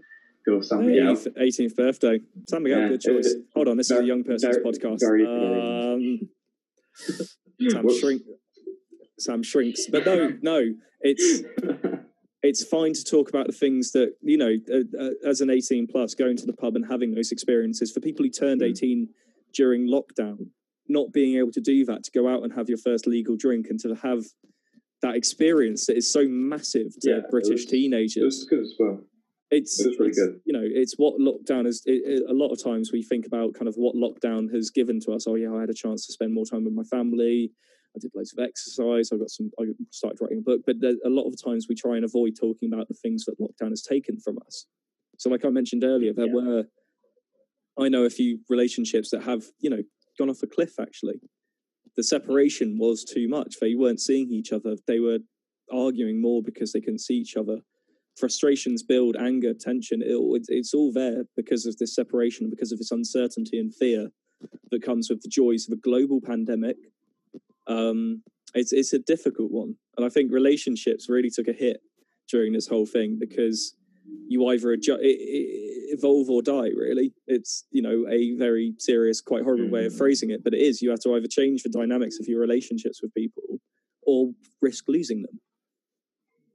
Go 0.46 0.58
with 0.58 0.66
somebody 0.66 0.98
Hey, 1.00 1.48
18th 1.48 1.74
birthday. 1.74 2.20
Sam 2.48 2.62
Miguel, 2.62 2.80
Yeah, 2.82 2.88
good 2.88 3.00
choice. 3.00 3.34
Hold 3.54 3.68
on, 3.68 3.76
this 3.76 3.90
is 3.90 3.98
a 3.98 4.04
young 4.04 4.22
person's 4.22 4.56
very- 4.56 4.64
podcast. 4.64 5.00
very- 5.00 5.24
very 5.24 6.20
um, 6.20 6.28
Sam 7.68 7.84
Whoops. 7.84 7.98
shrink. 7.98 8.22
Sam 9.18 9.42
shrinks, 9.42 9.86
but 9.90 10.04
no, 10.06 10.36
no. 10.42 10.74
It's 11.00 11.40
it's 12.42 12.64
fine 12.64 12.92
to 12.92 13.02
talk 13.04 13.28
about 13.28 13.46
the 13.46 13.52
things 13.52 13.92
that 13.92 14.14
you 14.22 14.36
know 14.36 14.54
uh, 14.72 15.02
uh, 15.04 15.10
as 15.28 15.40
an 15.40 15.50
18 15.50 15.86
plus 15.86 16.14
going 16.14 16.36
to 16.36 16.46
the 16.46 16.52
pub 16.52 16.76
and 16.76 16.86
having 16.86 17.14
those 17.14 17.32
experiences 17.32 17.90
for 17.90 18.00
people 18.00 18.24
who 18.24 18.30
turned 18.30 18.60
Mm. 18.60 18.70
18 18.70 19.08
during 19.54 19.88
lockdown 19.88 20.48
not 20.88 21.12
being 21.12 21.36
able 21.36 21.50
to 21.52 21.60
do 21.60 21.84
that 21.84 22.04
to 22.04 22.10
go 22.12 22.28
out 22.28 22.44
and 22.44 22.52
have 22.52 22.68
your 22.68 22.78
first 22.78 23.06
legal 23.06 23.36
drink 23.36 23.66
and 23.70 23.80
to 23.80 23.94
have 23.96 24.22
that 25.02 25.16
experience 25.16 25.86
that 25.86 25.96
is 25.96 26.10
so 26.12 26.26
massive 26.28 26.92
to 27.00 27.10
Yeah, 27.10 27.16
it 27.18 27.24
British 27.30 27.50
was- 27.50 27.64
It 27.64 27.68
teenagers. 27.70 28.22
was 28.24 28.44
good 28.44 28.60
as 28.60 28.74
well. 28.78 29.00
it's, 29.50 29.80
it 29.80 29.96
really 29.98 30.10
it's, 30.10 30.18
good. 30.18 30.40
You 30.44 30.52
know, 30.52 30.62
it's 30.64 30.94
what 30.96 31.18
lockdown 31.20 31.66
is. 31.66 31.82
It, 31.86 32.02
it- 32.04 32.30
a 32.30 32.32
lot 32.32 32.50
of 32.52 32.62
times 32.62 32.92
we 32.92 33.02
think 33.02 33.26
about 33.26 33.54
kind 33.54 33.68
of 33.68 33.74
what 33.76 33.94
lockdown 33.96 34.52
has 34.54 34.70
given 34.70 35.00
to 35.00 35.12
us. 35.12 35.26
Oh 35.26 35.34
yeah, 35.34 35.52
I 35.54 35.60
had 35.60 35.70
a 35.70 35.74
chance 35.74 36.06
to 36.06 36.12
spend 36.12 36.32
more 36.34 36.44
time 36.44 36.64
with 36.64 36.72
my 36.74 36.84
family. 36.84 37.52
I 37.96 37.98
did 38.00 38.12
loads 38.14 38.34
of 38.36 38.44
exercise. 38.44 39.10
I 39.12 39.16
got 39.16 39.30
some. 39.30 39.50
I 39.58 39.64
started 39.90 40.18
writing 40.20 40.38
a 40.38 40.42
book. 40.42 40.62
But 40.66 40.80
there, 40.80 40.94
a 41.04 41.08
lot 41.10 41.26
of 41.26 41.42
times 41.42 41.66
we 41.68 41.74
try 41.74 41.96
and 41.96 42.04
avoid 42.04 42.34
talking 42.38 42.72
about 42.72 42.88
the 42.88 42.94
things 42.94 43.24
that 43.24 43.40
lockdown 43.40 43.70
has 43.70 43.82
taken 43.82 44.18
from 44.18 44.38
us. 44.46 44.66
So, 45.18 45.30
like 45.30 45.44
I 45.44 45.48
mentioned 45.48 45.84
earlier, 45.84 46.12
there 46.12 46.26
Yeah. 46.26 46.34
were. 46.34 46.64
I 47.78 47.88
know 47.88 48.04
a 48.04 48.10
few 48.10 48.40
relationships 48.48 49.10
that 49.10 49.22
have, 49.24 49.44
you 49.60 49.68
know, 49.68 49.82
gone 50.18 50.30
off 50.30 50.42
a 50.42 50.46
cliff. 50.46 50.78
Actually, 50.80 51.20
the 51.96 52.02
separation 52.02 52.78
was 52.78 53.04
too 53.04 53.28
much. 53.28 53.56
They 53.60 53.74
weren't 53.74 54.00
seeing 54.00 54.30
each 54.32 54.52
other. 54.52 54.76
They 54.86 54.98
were 54.98 55.18
arguing 55.70 56.20
more 56.20 56.42
because 56.42 56.72
they 56.72 56.80
couldn't 56.80 57.00
see 57.00 57.14
each 57.16 57.36
other 57.36 57.62
frustrations 58.16 58.82
build, 58.82 59.16
anger, 59.16 59.52
tension. 59.54 60.02
It, 60.02 60.16
it's, 60.16 60.48
it's 60.48 60.74
all 60.74 60.92
there 60.92 61.24
because 61.36 61.66
of 61.66 61.76
this 61.76 61.94
separation, 61.94 62.50
because 62.50 62.72
of 62.72 62.78
this 62.78 62.90
uncertainty 62.90 63.58
and 63.58 63.74
fear 63.74 64.08
that 64.70 64.82
comes 64.82 65.08
with 65.08 65.22
the 65.22 65.28
joys 65.28 65.68
of 65.68 65.72
a 65.76 65.80
global 65.80 66.20
pandemic. 66.20 66.76
Um, 67.66 68.22
it's 68.54 68.72
it's 68.72 68.92
a 68.92 68.98
difficult 68.98 69.50
one, 69.50 69.74
and 69.96 70.06
I 70.06 70.08
think 70.08 70.32
relationships 70.32 71.08
really 71.08 71.30
took 71.30 71.48
a 71.48 71.52
hit 71.52 71.80
during 72.30 72.52
this 72.52 72.66
whole 72.68 72.86
thing 72.86 73.18
because 73.18 73.74
you 74.28 74.46
either 74.48 74.68
adju- 74.76 74.98
i- 74.98 75.20
i- 75.38 75.92
evolve 75.96 76.30
or 76.30 76.42
die. 76.42 76.68
Really, 76.68 77.12
it's 77.26 77.64
you 77.70 77.82
know 77.82 78.06
a 78.08 78.34
very 78.36 78.74
serious, 78.78 79.20
quite 79.20 79.42
horrible 79.42 79.68
way 79.68 79.86
of 79.86 79.92
Mm. 79.92 79.98
phrasing 79.98 80.30
it, 80.30 80.42
but 80.44 80.54
it 80.54 80.60
is. 80.60 80.80
You 80.82 80.90
have 80.90 81.00
to 81.00 81.14
either 81.14 81.28
change 81.28 81.62
the 81.64 81.68
dynamics 81.68 82.18
of 82.20 82.28
your 82.28 82.40
relationships 82.40 83.02
with 83.02 83.12
people 83.14 83.60
or 84.02 84.32
risk 84.62 84.84
losing 84.88 85.22
them. 85.22 85.40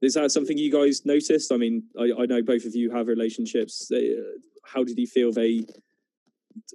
Is 0.01 0.13
that 0.15 0.32
something 0.32 0.58
you 0.58 0.72
guys 0.72 1.06
noticed? 1.06 1.51
I 1.51 1.58
mean, 1.58 1.84
I, 2.00 2.12
I 2.22 2.25
know 2.25 2.41
both 2.41 2.65
of 2.65 2.74
you 2.75 2.89
have 2.91 3.08
relationships. 3.08 3.91
Uh, 3.91 4.00
How 4.63 4.84
did 4.84 4.98
you 4.98 5.08
feel 5.08 5.32
they 5.32 5.65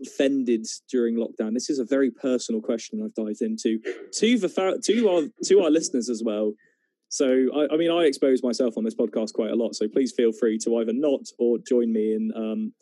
offended 0.04 0.66
during 0.90 1.16
lockdown? 1.16 1.54
This 1.54 1.70
is 1.70 1.78
a 1.78 1.84
very 1.84 2.10
personal 2.10 2.60
question 2.60 3.02
I've 3.04 3.14
dived 3.14 3.42
into 3.42 3.78
to 4.12 4.38
the 4.38 4.80
to 4.84 5.08
our 5.08 5.22
to 5.44 5.60
our 5.60 5.70
listeners 5.70 6.08
as 6.08 6.22
well. 6.24 6.52
So, 7.08 7.46
I, 7.54 7.74
I 7.74 7.76
mean, 7.76 7.90
I 7.90 8.04
expose 8.04 8.42
myself 8.42 8.76
on 8.76 8.84
this 8.84 8.94
podcast 8.94 9.32
quite 9.32 9.50
a 9.50 9.54
lot. 9.54 9.74
So 9.76 9.86
please 9.88 10.12
feel 10.12 10.32
free 10.32 10.58
to 10.64 10.76
either 10.78 10.92
not 10.92 11.20
or 11.38 11.58
join 11.58 11.92
me 11.92 12.14
in 12.14 12.32
um, 12.34 12.72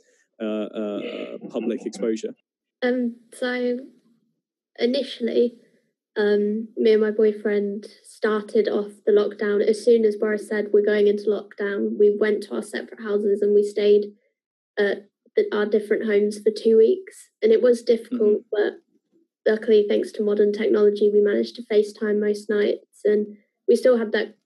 uh, 0.43 0.47
uh, 0.47 1.39
public 1.51 1.85
exposure. 1.85 2.35
Um, 2.83 3.17
so 3.35 3.79
initially, 4.79 5.57
um, 6.17 6.69
me 6.77 6.93
and 6.93 7.03
my 7.03 7.11
boyfriend 7.11 7.87
started 8.03 8.69
off 8.69 8.93
the 9.05 9.13
lockdown. 9.13 9.67
As 9.67 9.85
soon 9.85 10.05
as 10.05 10.17
Boris 10.17 10.49
said 10.49 10.69
we're 10.73 10.85
going 10.85 11.07
into 11.07 11.25
lockdown, 11.25 11.99
we 11.99 12.17
went 12.19 12.45
to 12.45 12.55
our 12.55 12.63
separate 12.63 13.03
houses 13.03 13.43
and 13.43 13.55
we 13.55 13.63
stayed 13.63 14.07
at 14.79 15.09
our 15.53 15.67
different 15.67 16.07
homes 16.07 16.39
for 16.39 16.51
two 16.51 16.77
weeks. 16.77 17.29
And 17.43 17.53
it 17.53 17.63
was 17.63 17.83
difficult, 17.83 18.43
but 18.51 18.75
luckily, 19.47 19.87
thanks 19.89 20.13
to 20.13 20.23
modern 20.23 20.53
technology, 20.53 21.11
we 21.13 21.21
managed 21.21 21.57
to 21.57 21.65
FaceTime 21.71 22.21
most 22.21 22.49
nights 22.49 23.01
and 23.05 23.37
we 23.69 23.77
still 23.77 23.99
had 23.99 24.13
that 24.13 24.37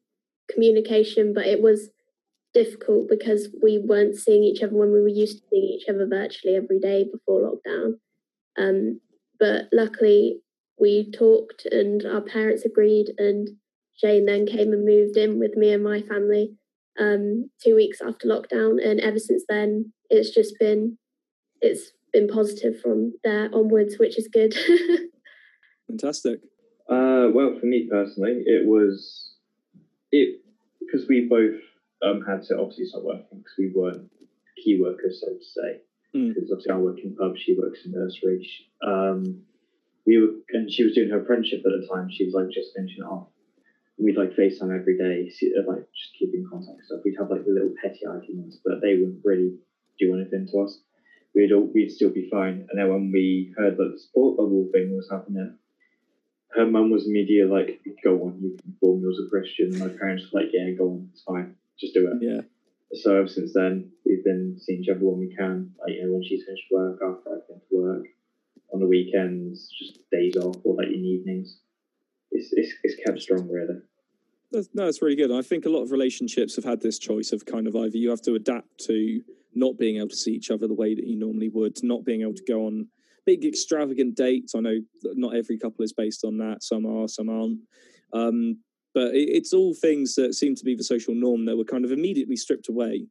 communication, 0.53 1.33
but 1.35 1.47
it 1.47 1.61
was 1.61 1.91
difficult 2.55 3.09
because 3.09 3.49
we 3.63 3.79
weren't 3.79 4.17
seeing 4.17 4.43
each 4.43 4.63
other 4.63 4.75
when 4.75 4.93
we 4.93 5.01
were 5.01 5.09
used 5.09 5.39
to 5.39 5.45
seeing 5.51 5.65
each 5.65 5.89
other 5.89 6.07
virtually 6.07 6.57
every 6.57 6.79
day 6.81 7.05
before 7.11 7.43
lockdown. 7.43 7.95
Um, 8.59 9.01
but 9.39 9.67
luckily, 9.73 10.41
we 10.81 11.11
talked 11.11 11.67
and 11.67 12.05
our 12.05 12.21
parents 12.21 12.65
agreed, 12.65 13.13
and 13.19 13.49
Jane 14.01 14.27
then 14.27 14.47
came 14.47 14.73
and 14.73 14.85
moved 14.85 15.17
in 15.17 15.39
with 15.39 15.57
me 15.57 15.73
and 15.73 15.85
my 15.85 16.01
family 16.03 16.55
um, 16.99 17.51
two 17.65 17.75
weeks 17.75 17.99
after 18.01 18.27
lockdown. 18.29 18.77
And 18.85 19.01
ever 19.01 19.19
since 19.19 19.45
then, 19.49 19.93
it's 20.11 20.31
just 20.31 20.55
been 20.59 20.99
it's 21.61 21.93
been 22.13 22.29
positive 22.29 22.81
from 22.81 23.15
there 23.25 23.51
onwards, 23.53 23.97
which 23.99 24.19
is 24.19 24.29
good. 24.33 24.55
Fantastic. 25.89 26.41
Uh, 26.89 27.29
well, 27.35 27.57
for 27.59 27.67
me 27.67 27.89
personally, 27.91 28.43
it 28.47 28.67
was 28.67 29.33
it 30.13 30.41
because 30.81 31.07
we 31.09 31.27
both 31.29 31.61
um, 32.03 32.23
had 32.27 32.43
to 32.45 32.59
obviously 32.59 32.87
stop 32.87 33.03
working 33.03 33.39
because 33.39 33.55
we 33.59 33.73
weren't 33.75 34.11
key 34.63 34.81
workers, 34.81 35.21
so 35.21 35.29
to 35.33 35.45
say. 35.45 35.81
Mm. 36.17 36.35
Because 36.35 36.51
obviously 36.51 36.73
I 36.73 36.77
work 36.79 36.99
in 37.03 37.15
pub, 37.15 37.37
she 37.37 37.57
works 37.61 37.81
in 37.85 37.93
nursery. 37.93 38.43
She- 38.43 38.67
Um, 38.87 39.43
we 40.07 40.17
were, 40.19 40.33
and 40.55 40.73
she 40.73 40.85
was 40.85 40.95
doing 40.95 41.11
her 41.11 41.21
apprenticeship 41.21 41.61
at 41.67 41.73
the 41.79 41.87
time. 41.87 42.09
She 42.11 42.25
was 42.25 42.33
like 42.33 42.49
just 42.49 42.75
finishing 42.75 43.03
off. 43.05 43.29
We'd 43.99 44.17
like 44.17 44.37
FaceTime 44.37 44.79
every 44.79 44.97
day, 44.97 45.31
like 45.67 45.87
just 45.93 46.15
keep 46.19 46.33
in 46.33 46.47
contact 46.51 46.85
stuff. 46.85 47.01
We'd 47.05 47.17
have 47.19 47.31
like 47.31 47.43
little 47.47 47.75
petty 47.83 48.07
arguments, 48.07 48.59
but 48.65 48.81
they 48.81 48.95
wouldn't 48.95 49.25
really 49.25 49.57
do 49.99 50.15
anything 50.15 50.47
to 50.53 50.61
us. 50.63 50.79
We'd 51.35 51.53
all, 51.53 51.69
we'd 51.75 51.91
still 51.91 52.11
be 52.11 52.29
fine. 52.31 52.67
And 52.71 52.79
then 52.79 52.89
when 52.89 53.11
we 53.13 53.53
heard 53.57 53.77
that 53.77 53.91
the 53.93 53.99
support 53.99 54.37
bubble 54.37 54.69
thing 54.73 54.95
was 54.95 55.09
happening, 55.11 55.59
her 56.53 56.67
mum 56.67 56.91
was 56.91 57.07
media 57.07 57.47
like, 57.47 57.81
"Go 58.03 58.23
on, 58.23 58.41
you 58.41 58.57
can 58.57 58.73
inform 58.73 59.03
me 59.03 59.09
as 59.11 59.19
a 59.27 59.29
Christian." 59.29 59.73
And 59.73 59.79
my 59.79 59.89
parents 59.89 60.33
were 60.33 60.41
like, 60.41 60.51
"Yeah, 60.53 60.71
go 60.71 60.91
on, 60.91 61.11
it's 61.13 61.23
fine, 61.23 61.57
just 61.79 61.95
do 61.95 62.11
it." 62.11 62.23
Yeah. 62.23 62.41
So 62.95 63.17
ever 63.17 63.29
since 63.29 63.53
then, 63.53 63.91
we've 64.07 64.25
been 64.25 64.59
seeing 64.59 64.83
each 64.83 64.89
other 64.89 65.05
when 65.05 65.19
we 65.19 65.35
can. 65.35 65.75
Like 65.79 65.95
you 65.95 66.07
know, 66.07 66.13
when 66.13 66.25
she's 66.25 66.45
finished 66.45 66.65
work, 66.71 67.01
after 67.05 67.35
I've 67.35 67.49
been 67.49 67.61
to 67.69 67.77
work, 67.77 68.07
on 68.73 68.81
the 68.81 68.87
weekends, 68.87 69.69
just 69.79 69.99
days 70.11 70.37
off 70.37 70.57
or 70.65 70.77
like 70.77 70.89
in 70.89 71.05
evenings. 71.05 71.59
It's 72.31 72.53
it's, 72.53 72.73
it's 72.83 73.03
kept 73.05 73.21
strong, 73.21 73.49
really. 73.49 73.81
That's, 74.51 74.69
no, 74.73 74.87
it's 74.87 75.03
really 75.03 75.17
good. 75.17 75.31
I 75.31 75.43
think 75.43 75.67
a 75.67 75.71
lot 75.71 75.83
of 75.83 75.91
relationships 75.91 76.57
have 76.57 76.65
had 76.65 76.81
this 76.81 76.99
choice 76.99 77.33
of 77.33 77.45
kind 77.45 77.67
of 77.67 77.77
either 77.77 77.99
you 77.99 78.11
have 78.11 78.23
to 78.23 78.35
adapt 78.35 78.79
to 78.87 79.21
not 79.55 79.77
being 79.77 79.97
able 79.97 80.09
to 80.09 80.17
see 80.17 80.33
each 80.33 80.51
other 80.51 80.67
the 80.67 80.75
way 80.75 80.95
that 80.95 81.07
you 81.07 81.19
normally 81.19 81.49
would, 81.49 81.77
not 81.83 82.05
being 82.05 82.23
able 82.23 82.35
to 82.35 82.45
go 82.49 82.67
on 82.67 82.89
big 83.27 83.45
extravagant 83.45 84.17
dates. 84.17 84.55
I 84.55 84.61
know 84.61 84.79
not 85.03 85.37
every 85.37 85.59
couple 85.59 85.85
is 85.85 85.93
based 85.93 86.25
on 86.25 86.39
that. 86.39 86.63
Some 86.63 86.87
are, 86.87 87.09
some 87.09 87.29
aren't. 87.29 87.59
Um, 88.15 88.61
but 88.95 89.15
it, 89.15 89.29
it's 89.29 89.53
all 89.53 89.75
things 89.75 90.15
that 90.15 90.35
seem 90.35 90.55
to 90.55 90.65
be 90.65 90.75
the 90.75 90.83
social 90.83 91.15
norm 91.15 91.45
that 91.45 91.57
were 91.57 91.65
kind 91.65 91.85
of 91.85 91.93
immediately 91.93 92.37
stripped 92.37 92.71
away. 92.71 93.07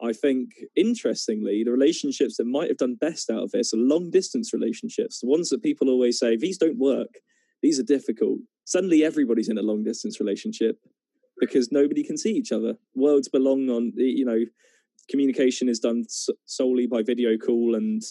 I 0.00 0.12
think, 0.12 0.50
interestingly, 0.76 1.64
the 1.64 1.72
relationships 1.72 2.36
that 2.36 2.46
might 2.46 2.68
have 2.68 2.76
done 2.76 2.94
best 2.94 3.30
out 3.30 3.42
of 3.42 3.50
this 3.50 3.74
are 3.74 3.78
long 3.78 4.10
distance 4.10 4.52
relationships, 4.52 5.18
the 5.18 5.26
ones 5.26 5.48
that 5.48 5.60
people 5.60 5.88
always 5.88 6.20
say, 6.20 6.36
these 6.36 6.56
don't 6.56 6.78
work, 6.78 7.10
these 7.62 7.80
are 7.80 7.84
difficult. 7.84 8.38
Suddenly, 8.68 9.02
everybody's 9.02 9.48
in 9.48 9.56
a 9.56 9.62
long 9.62 9.82
distance 9.82 10.20
relationship 10.20 10.78
because 11.40 11.72
nobody 11.72 12.04
can 12.04 12.18
see 12.18 12.32
each 12.32 12.52
other. 12.52 12.74
Worlds 12.94 13.26
belong 13.26 13.70
on, 13.70 13.92
you 13.96 14.26
know, 14.26 14.40
communication 15.08 15.70
is 15.70 15.78
done 15.78 16.04
solely 16.44 16.86
by 16.86 17.02
video 17.02 17.38
call 17.38 17.74
and 17.74 18.02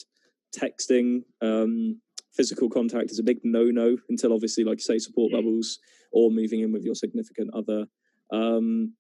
texting. 0.58 1.22
Um, 1.44 2.02
physical 2.34 2.72
contact 2.72 3.12
is 3.12 3.20
a 3.20 3.24
big 3.24 3.38
no 3.44 3.66
no 3.66 3.98
until 4.10 4.34
obviously, 4.34 4.64
like 4.64 4.80
you 4.80 4.84
say, 4.84 4.98
support 4.98 5.32
bubbles 5.32 5.78
or 6.12 6.32
moving 6.32 6.62
in 6.62 6.72
with 6.72 6.82
your 6.84 6.96
significant 6.96 7.52
other. 7.54 7.86
Um, 8.34 8.96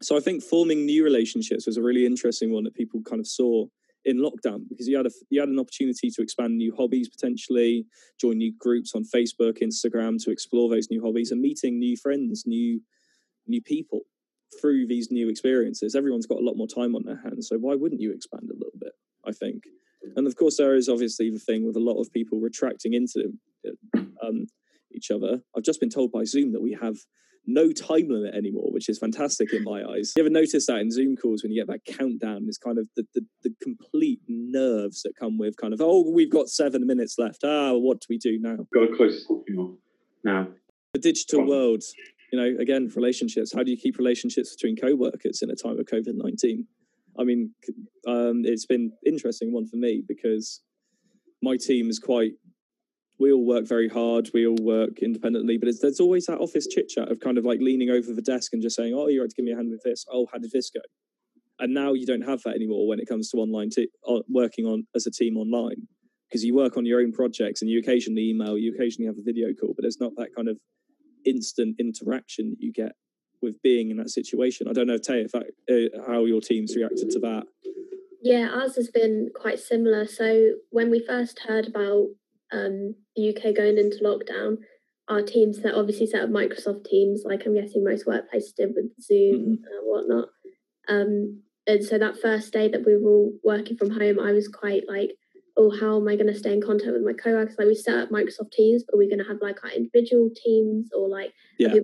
so 0.00 0.16
I 0.16 0.20
think 0.20 0.42
forming 0.42 0.86
new 0.86 1.04
relationships 1.04 1.66
was 1.66 1.76
a 1.76 1.82
really 1.82 2.06
interesting 2.06 2.54
one 2.54 2.64
that 2.64 2.74
people 2.74 3.02
kind 3.02 3.20
of 3.20 3.26
saw 3.26 3.66
in 4.04 4.18
lockdown 4.18 4.68
because 4.68 4.88
you 4.88 4.96
had 4.96 5.06
a 5.06 5.10
you 5.28 5.40
had 5.40 5.48
an 5.48 5.58
opportunity 5.58 6.10
to 6.10 6.22
expand 6.22 6.56
new 6.56 6.74
hobbies 6.74 7.08
potentially, 7.08 7.86
join 8.20 8.38
new 8.38 8.52
groups 8.58 8.94
on 8.94 9.04
Facebook, 9.04 9.62
Instagram 9.62 10.22
to 10.24 10.30
explore 10.30 10.68
those 10.68 10.88
new 10.90 11.02
hobbies 11.02 11.30
and 11.30 11.40
meeting 11.40 11.78
new 11.78 11.96
friends, 11.96 12.44
new 12.46 12.80
new 13.46 13.62
people 13.62 14.00
through 14.60 14.86
these 14.86 15.10
new 15.10 15.28
experiences. 15.28 15.94
Everyone's 15.94 16.26
got 16.26 16.40
a 16.40 16.44
lot 16.44 16.56
more 16.56 16.66
time 16.66 16.94
on 16.94 17.04
their 17.04 17.20
hands, 17.22 17.48
so 17.48 17.56
why 17.56 17.74
wouldn't 17.74 18.00
you 18.00 18.12
expand 18.12 18.48
a 18.50 18.54
little 18.54 18.78
bit? 18.78 18.92
I 19.26 19.32
think, 19.32 19.64
and 20.16 20.26
of 20.26 20.36
course 20.36 20.56
there 20.56 20.74
is 20.74 20.88
obviously 20.88 21.30
the 21.30 21.38
thing 21.38 21.66
with 21.66 21.76
a 21.76 21.80
lot 21.80 22.00
of 22.00 22.12
people 22.12 22.40
retracting 22.40 22.94
into 22.94 23.32
um, 24.22 24.46
each 24.92 25.10
other. 25.10 25.42
I've 25.56 25.62
just 25.62 25.80
been 25.80 25.90
told 25.90 26.10
by 26.10 26.24
Zoom 26.24 26.52
that 26.52 26.62
we 26.62 26.76
have 26.80 26.96
no 27.52 27.72
time 27.72 28.08
limit 28.08 28.34
anymore, 28.34 28.68
which 28.70 28.88
is 28.88 28.98
fantastic 28.98 29.52
in 29.52 29.64
my 29.64 29.82
eyes. 29.82 30.12
You 30.16 30.22
ever 30.22 30.30
notice 30.30 30.66
that 30.66 30.80
in 30.80 30.90
Zoom 30.90 31.16
calls 31.16 31.42
when 31.42 31.52
you 31.52 31.60
get 31.60 31.68
that 31.68 31.84
countdown? 31.84 32.44
It's 32.46 32.58
kind 32.58 32.78
of 32.78 32.88
the, 32.96 33.04
the 33.14 33.26
the 33.42 33.54
complete 33.62 34.20
nerves 34.28 35.02
that 35.02 35.12
come 35.18 35.38
with 35.38 35.56
kind 35.56 35.72
of 35.72 35.80
oh 35.80 36.10
we've 36.10 36.30
got 36.30 36.48
seven 36.48 36.86
minutes 36.86 37.16
left. 37.18 37.44
Ah, 37.44 37.72
what 37.72 38.00
do 38.00 38.06
we 38.08 38.18
do 38.18 38.38
now? 38.40 38.56
Got 38.72 38.86
to 38.86 38.96
close 38.96 39.14
this 39.14 39.26
off 39.30 39.42
now. 40.24 40.48
The 40.94 41.00
digital 41.00 41.46
world, 41.46 41.82
you 42.32 42.38
know, 42.38 42.60
again 42.60 42.90
relationships. 42.96 43.52
How 43.54 43.62
do 43.62 43.70
you 43.70 43.76
keep 43.76 43.98
relationships 43.98 44.54
between 44.56 44.76
co-workers 44.76 45.42
in 45.42 45.50
a 45.50 45.56
time 45.56 45.78
of 45.78 45.86
COVID 45.86 46.14
nineteen? 46.14 46.66
I 47.18 47.24
mean, 47.24 47.52
um, 48.06 48.42
it's 48.44 48.66
been 48.66 48.92
interesting 49.04 49.52
one 49.52 49.66
for 49.66 49.76
me 49.76 50.02
because 50.06 50.62
my 51.42 51.56
team 51.56 51.88
is 51.90 51.98
quite. 51.98 52.32
We 53.20 53.32
all 53.32 53.44
work 53.44 53.68
very 53.68 53.88
hard. 53.88 54.30
We 54.32 54.46
all 54.46 54.56
work 54.60 54.98
independently, 55.02 55.58
but 55.58 55.68
there's 55.80 56.00
always 56.00 56.26
that 56.26 56.38
office 56.38 56.66
chit 56.66 56.88
chat 56.88 57.12
of 57.12 57.20
kind 57.20 57.36
of 57.38 57.44
like 57.44 57.60
leaning 57.60 57.90
over 57.90 58.12
the 58.12 58.22
desk 58.22 58.52
and 58.54 58.62
just 58.62 58.74
saying, 58.74 58.94
"Oh, 58.94 59.08
you're 59.08 59.28
to 59.28 59.34
give 59.34 59.44
me 59.44 59.52
a 59.52 59.56
hand 59.56 59.70
with 59.70 59.82
this. 59.84 60.06
Oh, 60.10 60.26
how 60.32 60.38
did 60.38 60.50
this 60.50 60.70
go?" 60.70 60.80
And 61.58 61.74
now 61.74 61.92
you 61.92 62.06
don't 62.06 62.22
have 62.22 62.42
that 62.44 62.54
anymore 62.54 62.88
when 62.88 62.98
it 62.98 63.06
comes 63.06 63.30
to 63.30 63.36
online 63.36 63.68
uh, 64.08 64.20
working 64.28 64.64
on 64.64 64.86
as 64.94 65.06
a 65.06 65.10
team 65.10 65.36
online 65.36 65.86
because 66.30 66.44
you 66.44 66.54
work 66.54 66.76
on 66.76 66.86
your 66.86 67.00
own 67.00 67.12
projects 67.12 67.60
and 67.60 67.70
you 67.70 67.78
occasionally 67.80 68.30
email, 68.30 68.56
you 68.56 68.72
occasionally 68.74 69.06
have 69.06 69.18
a 69.18 69.22
video 69.22 69.48
call, 69.52 69.74
but 69.76 69.82
there's 69.82 70.00
not 70.00 70.12
that 70.16 70.34
kind 70.34 70.48
of 70.48 70.58
instant 71.26 71.76
interaction 71.78 72.50
that 72.50 72.60
you 72.60 72.72
get 72.72 72.92
with 73.42 73.60
being 73.62 73.90
in 73.90 73.96
that 73.96 74.10
situation. 74.10 74.68
I 74.68 74.72
don't 74.72 74.86
know, 74.86 74.98
Tay, 74.98 75.22
if 75.22 75.32
that, 75.32 75.46
uh, 75.68 76.06
how 76.06 76.24
your 76.24 76.40
teams 76.40 76.76
reacted 76.76 77.10
to 77.10 77.18
that. 77.20 77.44
Yeah, 78.22 78.48
ours 78.48 78.76
has 78.76 78.90
been 78.90 79.30
quite 79.34 79.58
similar. 79.58 80.06
So 80.06 80.52
when 80.70 80.90
we 80.90 81.04
first 81.04 81.40
heard 81.40 81.66
about 81.66 82.08
um, 82.52 82.94
the 83.16 83.30
UK 83.36 83.54
going 83.54 83.78
into 83.78 83.98
lockdown, 84.02 84.58
our 85.08 85.22
teams 85.22 85.60
that 85.62 85.74
obviously 85.74 86.06
set 86.06 86.22
up 86.22 86.30
Microsoft 86.30 86.84
Teams, 86.84 87.22
like 87.24 87.44
I'm 87.46 87.54
guessing 87.54 87.82
most 87.84 88.06
workplaces 88.06 88.54
did 88.56 88.74
with 88.74 88.90
Zoom 89.00 89.40
Mhm. 89.40 89.46
and 89.46 89.84
whatnot. 89.84 90.28
Um, 90.88 91.42
and 91.66 91.84
so 91.84 91.98
that 91.98 92.18
first 92.18 92.52
day 92.52 92.68
that 92.68 92.84
we 92.84 92.96
were 92.96 93.10
all 93.10 93.32
working 93.44 93.76
from 93.76 93.90
home, 93.90 94.18
I 94.18 94.32
was 94.32 94.48
quite 94.48 94.88
like, 94.88 95.10
oh, 95.56 95.70
how 95.70 95.96
am 96.00 96.08
I 96.08 96.16
going 96.16 96.26
to 96.32 96.34
stay 96.38 96.52
in 96.52 96.60
contact 96.62 96.92
with 96.92 97.02
my 97.02 97.12
coworkers? 97.12 97.56
Like 97.58 97.66
we 97.68 97.74
set 97.74 97.96
up 97.98 98.10
Microsoft 98.10 98.52
Teams, 98.52 98.82
but 98.84 98.96
we're 98.96 99.08
going 99.08 99.18
to 99.22 99.28
have 99.28 99.42
like 99.42 99.62
our 99.64 99.70
individual 99.70 100.30
teams 100.34 100.88
or 100.92 101.08
like 101.08 101.32
Yeah. 101.58 101.74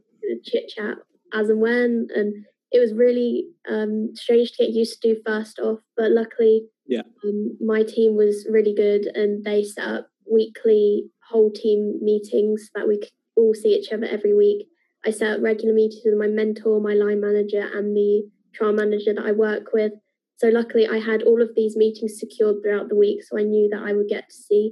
chit 0.44 0.68
chat 0.68 0.96
as 1.32 1.50
and 1.50 1.61
when. 1.61 2.08
And 2.14 2.46
it 2.73 2.78
was 2.80 2.92
really 2.94 3.49
um, 3.68 4.14
strange 4.14 4.52
to 4.52 4.64
get 4.64 4.73
used 4.75 5.02
to 5.02 5.20
first 5.26 5.58
off, 5.58 5.80
but 5.96 6.11
luckily, 6.12 6.68
Yeah. 6.87 7.02
um, 7.25 7.56
my 7.61 7.82
team 7.82 8.16
was 8.16 8.46
really 8.50 8.73
good 8.75 9.06
and 9.06 9.44
they 9.44 9.62
set 9.64 9.85
up 9.87 10.11
weekly 10.40 11.05
whole 11.31 11.50
team 11.50 11.99
meetings 12.02 12.71
that 12.75 12.87
we 12.87 12.97
could 12.99 13.11
all 13.37 13.55
see 13.55 13.75
each 13.78 13.90
other 13.93 14.07
every 14.16 14.35
week. 14.35 14.61
I 15.05 15.11
set 15.11 15.31
up 15.37 15.43
regular 15.43 15.75
meetings 15.75 16.02
with 16.05 16.19
my 16.19 16.26
mentor, 16.40 16.81
my 16.81 16.95
line 16.95 17.21
manager, 17.21 17.64
and 17.76 17.97
the 17.97 18.11
trial 18.55 18.73
manager 18.73 19.12
that 19.14 19.25
I 19.25 19.33
work 19.33 19.66
with. 19.73 19.93
So 20.37 20.49
luckily, 20.49 20.87
I 20.87 20.99
had 20.99 21.23
all 21.23 21.40
of 21.43 21.50
these 21.57 21.76
meetings 21.76 22.19
secured 22.19 22.57
throughout 22.62 22.88
the 22.88 22.97
week, 22.97 23.23
so 23.25 23.38
I 23.38 23.43
knew 23.43 23.69
that 23.73 23.83
I 23.88 23.93
would 23.97 24.09
get 24.09 24.28
to 24.28 24.37
see 24.47 24.64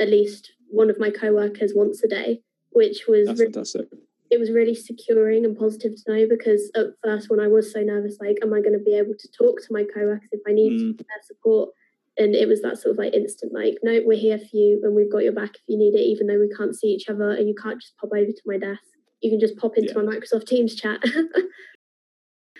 at 0.00 0.08
least 0.08 0.52
one 0.68 0.90
of 0.90 0.98
my 0.98 1.10
co-workers 1.10 1.72
once 1.74 2.02
a 2.02 2.08
day, 2.08 2.40
which 2.70 2.98
was 3.06 3.28
That's 3.28 3.40
really 3.40 3.52
fantastic. 3.52 3.86
it 4.30 4.40
was 4.40 4.50
really 4.50 4.74
securing 4.74 5.44
and 5.44 5.56
positive 5.56 5.92
to 5.96 6.04
know 6.12 6.26
because 6.28 6.62
at 6.74 6.86
first 7.04 7.28
when 7.30 7.38
I 7.40 7.48
was 7.56 7.70
so 7.72 7.80
nervous, 7.82 8.16
like, 8.20 8.38
am 8.42 8.52
I 8.56 8.60
going 8.60 8.78
to 8.78 8.84
be 8.90 8.96
able 9.02 9.14
to 9.22 9.28
talk 9.40 9.60
to 9.60 9.72
my 9.76 9.84
coworkers 9.94 10.30
if 10.32 10.40
I 10.48 10.52
need 10.52 10.72
Mm. 10.80 10.96
their 10.98 11.22
support? 11.30 11.68
And 12.18 12.34
it 12.34 12.46
was 12.46 12.60
that 12.62 12.78
sort 12.78 12.92
of 12.92 12.98
like 12.98 13.14
instant, 13.14 13.52
like, 13.54 13.78
no, 13.82 14.00
we're 14.04 14.18
here 14.18 14.38
for 14.38 14.54
you 14.56 14.80
and 14.82 14.94
we've 14.94 15.10
got 15.10 15.22
your 15.24 15.32
back 15.32 15.54
if 15.54 15.62
you 15.66 15.78
need 15.78 15.94
it, 15.94 16.02
even 16.02 16.26
though 16.26 16.38
we 16.38 16.50
can't 16.56 16.76
see 16.76 16.88
each 16.88 17.08
other 17.08 17.30
and 17.30 17.48
you 17.48 17.54
can't 17.54 17.80
just 17.80 17.96
pop 17.96 18.10
over 18.14 18.26
to 18.30 18.42
my 18.44 18.58
desk. 18.58 18.82
You 19.22 19.30
can 19.30 19.40
just 19.40 19.56
pop 19.56 19.72
into 19.76 19.94
Yeah. 19.94 20.02
my 20.02 20.16
Microsoft 20.16 20.46
Teams 20.46 20.74
chat. 20.74 21.00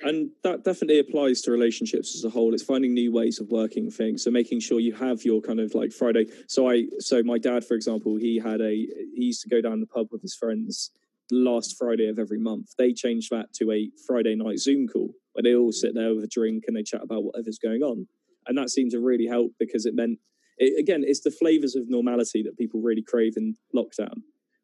and 0.03 0.31
that 0.43 0.65
definitely 0.65 0.99
applies 0.99 1.41
to 1.43 1.51
relationships 1.51 2.17
as 2.17 2.25
a 2.25 2.31
whole 2.31 2.55
it's 2.55 2.63
finding 2.63 2.93
new 2.95 3.13
ways 3.13 3.39
of 3.41 3.49
working 3.51 3.91
things 3.91 4.25
so 4.25 4.31
making 4.31 4.59
sure 4.59 4.81
you 4.81 4.93
have 4.93 5.23
your 5.25 5.41
kind 5.41 5.61
of 5.61 5.75
like 5.75 5.93
friday 5.93 6.27
so 6.49 6.69
i 6.69 6.85
so 6.99 7.23
my 7.23 7.39
dad 7.39 7.65
for 7.65 7.75
example 7.75 8.17
he 8.17 8.39
had 8.39 8.61
a 8.61 8.71
he 8.75 9.13
used 9.27 9.43
to 9.43 9.49
go 9.49 9.61
down 9.61 9.81
the 9.81 9.87
pub 9.87 10.09
with 10.11 10.23
his 10.23 10.35
friends 10.35 10.91
last 11.31 11.77
friday 11.79 12.09
of 12.09 12.19
every 12.19 12.39
month 12.39 12.75
they 12.79 12.93
changed 12.93 13.31
that 13.31 13.53
to 13.53 13.71
a 13.71 13.91
friday 14.07 14.35
night 14.35 14.59
zoom 14.59 14.89
call 14.89 15.11
where 15.33 15.43
they 15.43 15.55
all 15.55 15.73
sit 15.73 15.95
there 15.95 16.15
with 16.15 16.25
a 16.25 16.29
drink 16.29 16.65
and 16.67 16.77
they 16.77 16.83
chat 16.83 17.03
about 17.03 17.23
whatever's 17.23 17.59
going 17.59 17.83
on 17.83 18.07
and 18.47 18.57
that 18.59 18.71
seemed 18.71 18.91
to 18.93 19.01
really 19.01 19.27
help 19.27 19.53
because 19.59 19.87
it 19.87 19.95
meant 19.95 20.19
it, 20.59 20.79
again 20.79 21.03
it's 21.07 21.21
the 21.21 21.31
flavors 21.31 21.75
of 21.75 21.89
normality 21.89 22.43
that 22.43 22.57
people 22.57 22.81
really 22.81 23.03
crave 23.03 23.35
in 23.37 23.57
lockdown. 23.75 24.23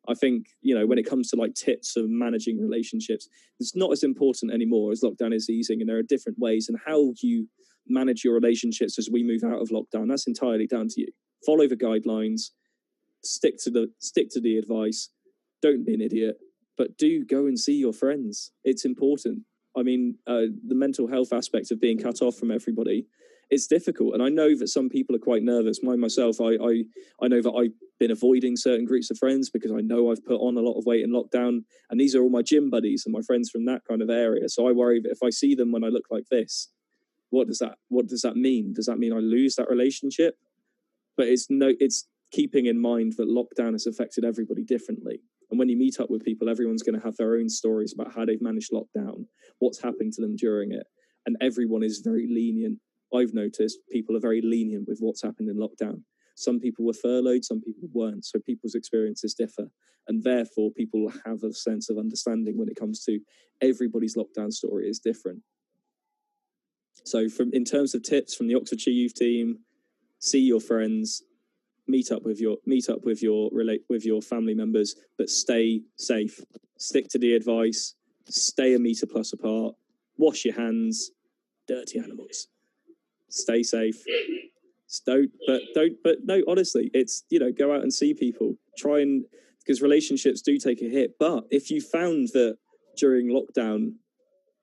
I 0.09 0.15
think 0.15 0.47
you 0.61 0.75
know 0.75 0.87
when 0.87 0.99
it 0.99 1.09
comes 1.09 1.31
to 1.31 1.37
like 1.37 1.55
tips 1.55 1.97
of 1.97 2.09
managing 2.09 2.61
relationships 2.61 3.29
it's 3.61 3.77
not 3.77 3.93
as 3.93 4.03
important 4.03 4.53
anymore 4.53 4.93
as 4.93 5.03
lockdown 5.03 5.35
is 5.35 5.51
easing 5.51 5.81
and 5.81 5.89
there 5.89 5.99
are 5.99 6.03
different 6.03 6.39
ways 6.39 6.69
and 6.69 6.79
how 6.87 7.13
you 7.23 7.49
manage 7.87 8.25
your 8.25 8.35
relationships 8.35 8.99
as 8.99 9.09
we 9.11 9.23
move 9.23 9.43
out 9.43 9.63
of 9.63 9.71
lockdown. 9.71 10.09
That's 10.09 10.27
entirely 10.27 10.67
down 10.67 10.89
to 10.89 11.01
you. 11.01 11.09
Follow 11.45 11.67
the 11.67 11.77
guidelines 11.77 12.51
stick 13.25 13.55
to 13.65 13.71
the 13.71 13.91
stick 13.99 14.29
to 14.31 14.41
the 14.41 14.59
advice. 14.59 15.11
Don't 15.61 15.85
be 15.85 15.95
an 15.95 16.01
idiot 16.01 16.39
but 16.79 16.97
do 16.97 17.25
go 17.27 17.47
and 17.47 17.59
see 17.59 17.75
your 17.75 17.93
friends. 17.93 18.53
It's 18.65 18.87
important. 18.87 19.41
I 19.77 19.83
mean 19.83 20.17
uh, 20.27 20.47
the 20.67 20.75
mental 20.75 21.09
health 21.09 21.33
aspect 21.33 21.71
of 21.71 21.81
being 21.81 21.99
cut 21.99 22.23
off 22.23 22.37
from 22.37 22.51
everybody 22.51 23.07
it's 23.51 23.67
difficult 23.67 24.15
and 24.15 24.23
i 24.23 24.29
know 24.29 24.57
that 24.57 24.69
some 24.69 24.89
people 24.89 25.17
are 25.17 25.21
quite 25.21 25.43
nervous. 25.43 25.83
My 25.83 25.97
myself 25.97 26.41
i 26.41 26.53
i, 26.55 26.85
I 27.23 27.29
know 27.29 27.43
that 27.43 27.53
i've 27.53 27.73
been 27.99 28.11
avoiding 28.11 28.57
certain 28.57 28.85
groups 28.85 29.11
of 29.11 29.19
friends 29.19 29.51
because 29.51 29.73
i 29.73 29.81
know 29.81 30.11
i've 30.11 30.25
put 30.25 30.41
on 30.41 30.57
a 30.57 30.61
lot 30.61 30.79
of 30.79 30.87
weight 30.87 31.03
in 31.03 31.11
lockdown 31.11 31.65
and 31.91 31.99
these 31.99 32.15
are 32.15 32.23
all 32.23 32.31
my 32.31 32.43
gym 32.43 32.71
buddies 32.71 33.05
and 33.07 33.13
my 33.13 33.23
friends 33.23 33.51
from 33.51 33.65
that 33.67 33.83
kind 33.89 34.03
of 34.03 34.11
area. 34.11 34.49
So 34.49 34.69
i 34.69 34.73
worry 34.73 35.01
that 35.01 35.11
if 35.11 35.23
i 35.23 35.31
see 35.31 35.55
them 35.55 35.73
when 35.73 35.85
i 35.85 35.89
look 35.89 36.07
like 36.11 36.29
this 36.31 36.69
what 37.31 37.47
does 37.47 37.59
that 37.59 37.77
what 37.89 38.07
does 38.07 38.23
that 38.23 38.37
mean? 38.37 38.73
Does 38.73 38.87
that 38.87 38.99
mean 38.99 39.13
i 39.13 39.19
lose 39.19 39.57
that 39.57 39.69
relationship? 39.69 40.37
But 41.17 41.29
it's 41.29 41.49
no 41.51 41.73
it's 41.81 42.07
keeping 42.31 42.67
in 42.67 42.81
mind 42.81 43.15
that 43.17 43.29
lockdown 43.29 43.73
has 43.73 43.87
affected 43.87 44.25
everybody 44.25 44.63
differently. 44.63 45.23
And 45.51 45.59
when 45.59 45.71
you 45.71 45.79
meet 45.79 45.99
up 45.99 46.11
with 46.11 46.25
people 46.25 46.49
everyone's 46.49 46.83
going 46.83 46.99
to 46.99 47.05
have 47.05 47.17
their 47.17 47.35
own 47.37 47.49
stories 47.49 47.95
about 47.95 48.15
how 48.15 48.25
they've 48.25 48.43
managed 48.43 48.73
lockdown 48.73 49.27
what's 49.59 49.83
happened 49.83 50.13
to 50.15 50.21
them 50.21 50.37
during 50.37 50.73
it 50.73 50.87
and 51.27 51.37
everyone 51.41 51.83
is 51.83 52.01
very 52.05 52.27
lenient 52.27 52.79
i've 53.15 53.35
noticed 53.35 53.79
people 53.91 54.17
are 54.17 54.21
very 54.21 54.41
lenient 54.43 54.87
with 54.89 54.99
what's 55.01 55.23
happened 55.23 55.49
in 55.49 55.57
lockdown. 55.57 56.03
Some 56.35 56.61
people 56.61 56.85
were 56.85 56.93
furloughed 56.93 57.45
some 57.45 57.61
people 57.61 57.89
weren't 57.93 58.25
so 58.25 58.39
people's 58.39 58.75
experiences 58.75 59.35
differ 59.35 59.71
and 60.07 60.23
therefore 60.23 60.71
people 60.71 61.11
have 61.27 61.43
a 61.43 61.53
sense 61.53 61.91
of 61.91 61.99
understanding 61.99 62.57
when 62.57 62.69
it 62.69 62.77
comes 62.77 63.05
to 63.05 63.21
everybody's 63.61 64.17
lockdown 64.17 64.53
story 64.53 64.89
is 64.89 64.99
different. 64.99 65.43
So 67.05 67.29
from 67.29 67.51
in 67.53 67.65
terms 67.65 67.95
of 67.95 68.03
tips 68.03 68.35
from 68.35 68.47
the 68.47 68.55
oxfordshire 68.55 68.93
youth 68.93 69.15
team 69.15 69.59
see 70.21 70.41
your 70.41 70.61
friends 70.61 71.23
meet 71.87 72.13
up 72.13 72.23
with 72.25 72.41
your 72.41 72.57
meet 72.67 72.89
up 72.89 73.05
with 73.05 73.23
your 73.23 73.51
relate 73.53 73.83
with 73.89 74.05
your 74.05 74.23
family 74.23 74.55
members 74.55 74.95
but 75.17 75.29
stay 75.29 75.83
safe. 75.97 76.41
Stick 76.77 77.09
to 77.09 77.19
the 77.19 77.35
advice 77.35 77.95
stay 78.31 78.75
a 78.75 78.79
meter 78.79 79.07
plus 79.07 79.33
apart 79.33 79.75
wash 80.17 80.45
your 80.45 80.55
hands 80.55 81.11
dirty 81.67 81.99
animals 81.99 82.49
stay 83.29 83.63
safe. 83.63 84.03
Don't 85.07 85.31
but 85.47 85.61
don't 85.75 85.97
but 86.03 86.19
no 86.25 86.43
honestly 86.49 86.91
it's 86.95 87.25
you 87.29 87.39
know 87.39 87.53
go 87.53 87.75
out 87.75 87.83
and 87.83 87.93
see 87.93 88.15
people. 88.15 88.55
Try 88.79 89.01
and 89.01 89.25
because 89.59 89.83
relationships 89.83 90.41
do 90.41 90.57
take 90.57 90.81
a 90.81 90.89
hit 90.89 91.17
but 91.21 91.45
if 91.51 91.71
you 91.71 91.81
found 91.81 92.29
that 92.33 92.57
during 92.97 93.29
lockdown 93.29 93.93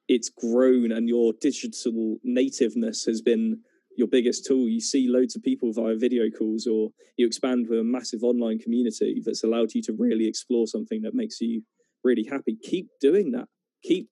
it's 0.08 0.30
grown 0.30 0.92
and 0.92 1.08
your 1.08 1.34
digital 1.40 2.18
nativeness 2.24 3.06
has 3.06 3.22
been 3.22 3.60
your 3.98 4.08
biggest 4.08 4.46
tool 4.46 4.68
you 4.68 4.82
see 4.82 5.08
loads 5.08 5.36
of 5.36 5.44
people 5.44 5.72
via 5.72 5.96
video 5.96 6.30
calls 6.30 6.66
or 6.66 6.90
you 7.18 7.26
expand 7.26 7.68
with 7.70 7.80
a 7.80 7.84
massive 7.84 8.24
online 8.24 8.58
community 8.58 9.22
that's 9.24 9.44
allowed 9.44 9.74
you 9.74 9.82
to 9.82 9.94
really 9.94 10.28
explore 10.28 10.68
something 10.68 11.04
that 11.04 11.14
makes 11.14 11.40
you 11.40 11.62
really 12.04 12.24
happy 12.30 12.58
keep 12.62 12.88
doing 13.00 13.32
that. 13.32 13.48
Keep 13.84 14.10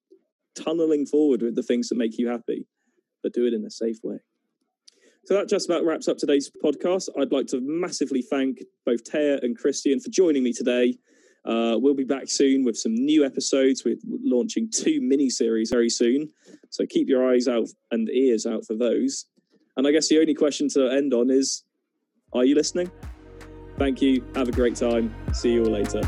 tunneling 0.55 1.05
forward 1.05 1.41
with 1.41 1.55
the 1.55 1.63
things 1.63 1.89
that 1.89 1.97
make 1.97 2.17
you 2.17 2.27
happy 2.27 2.67
but 3.23 3.33
do 3.33 3.47
it 3.47 3.53
in 3.53 3.65
a 3.65 3.71
safe 3.71 3.97
way 4.03 4.19
so 5.25 5.35
that 5.35 5.47
just 5.47 5.69
about 5.69 5.85
wraps 5.85 6.07
up 6.07 6.17
today's 6.17 6.51
podcast. 6.63 7.09
I'd 7.19 7.31
like 7.31 7.47
to 7.47 7.61
massively 7.61 8.21
thank 8.21 8.61
both 8.85 9.03
Taya 9.03 9.41
and 9.41 9.57
Christian 9.57 9.99
for 9.99 10.09
joining 10.09 10.43
me 10.43 10.51
today. 10.51 10.97
Uh, 11.45 11.77
we'll 11.77 11.93
be 11.93 12.03
back 12.03 12.29
soon 12.29 12.63
with 12.63 12.77
some 12.77 12.93
new 12.93 13.25
episodes. 13.25 13.83
We're 13.85 13.97
launching 14.05 14.69
two 14.69 14.99
mini 15.01 15.29
series 15.29 15.69
very 15.69 15.89
soon. 15.89 16.29
So 16.69 16.85
keep 16.85 17.07
your 17.07 17.29
eyes 17.29 17.47
out 17.47 17.67
and 17.91 18.09
ears 18.09 18.45
out 18.45 18.65
for 18.65 18.75
those. 18.75 19.25
And 19.75 19.87
I 19.87 19.91
guess 19.91 20.07
the 20.09 20.19
only 20.19 20.35
question 20.35 20.69
to 20.69 20.89
end 20.89 21.13
on 21.13 21.29
is 21.29 21.63
Are 22.33 22.45
you 22.45 22.55
listening? 22.55 22.91
Thank 23.77 24.01
you. 24.01 24.23
Have 24.35 24.49
a 24.49 24.53
great 24.53 24.75
time. 24.75 25.13
See 25.33 25.53
you 25.53 25.65
all 25.65 25.71
later. 25.71 26.01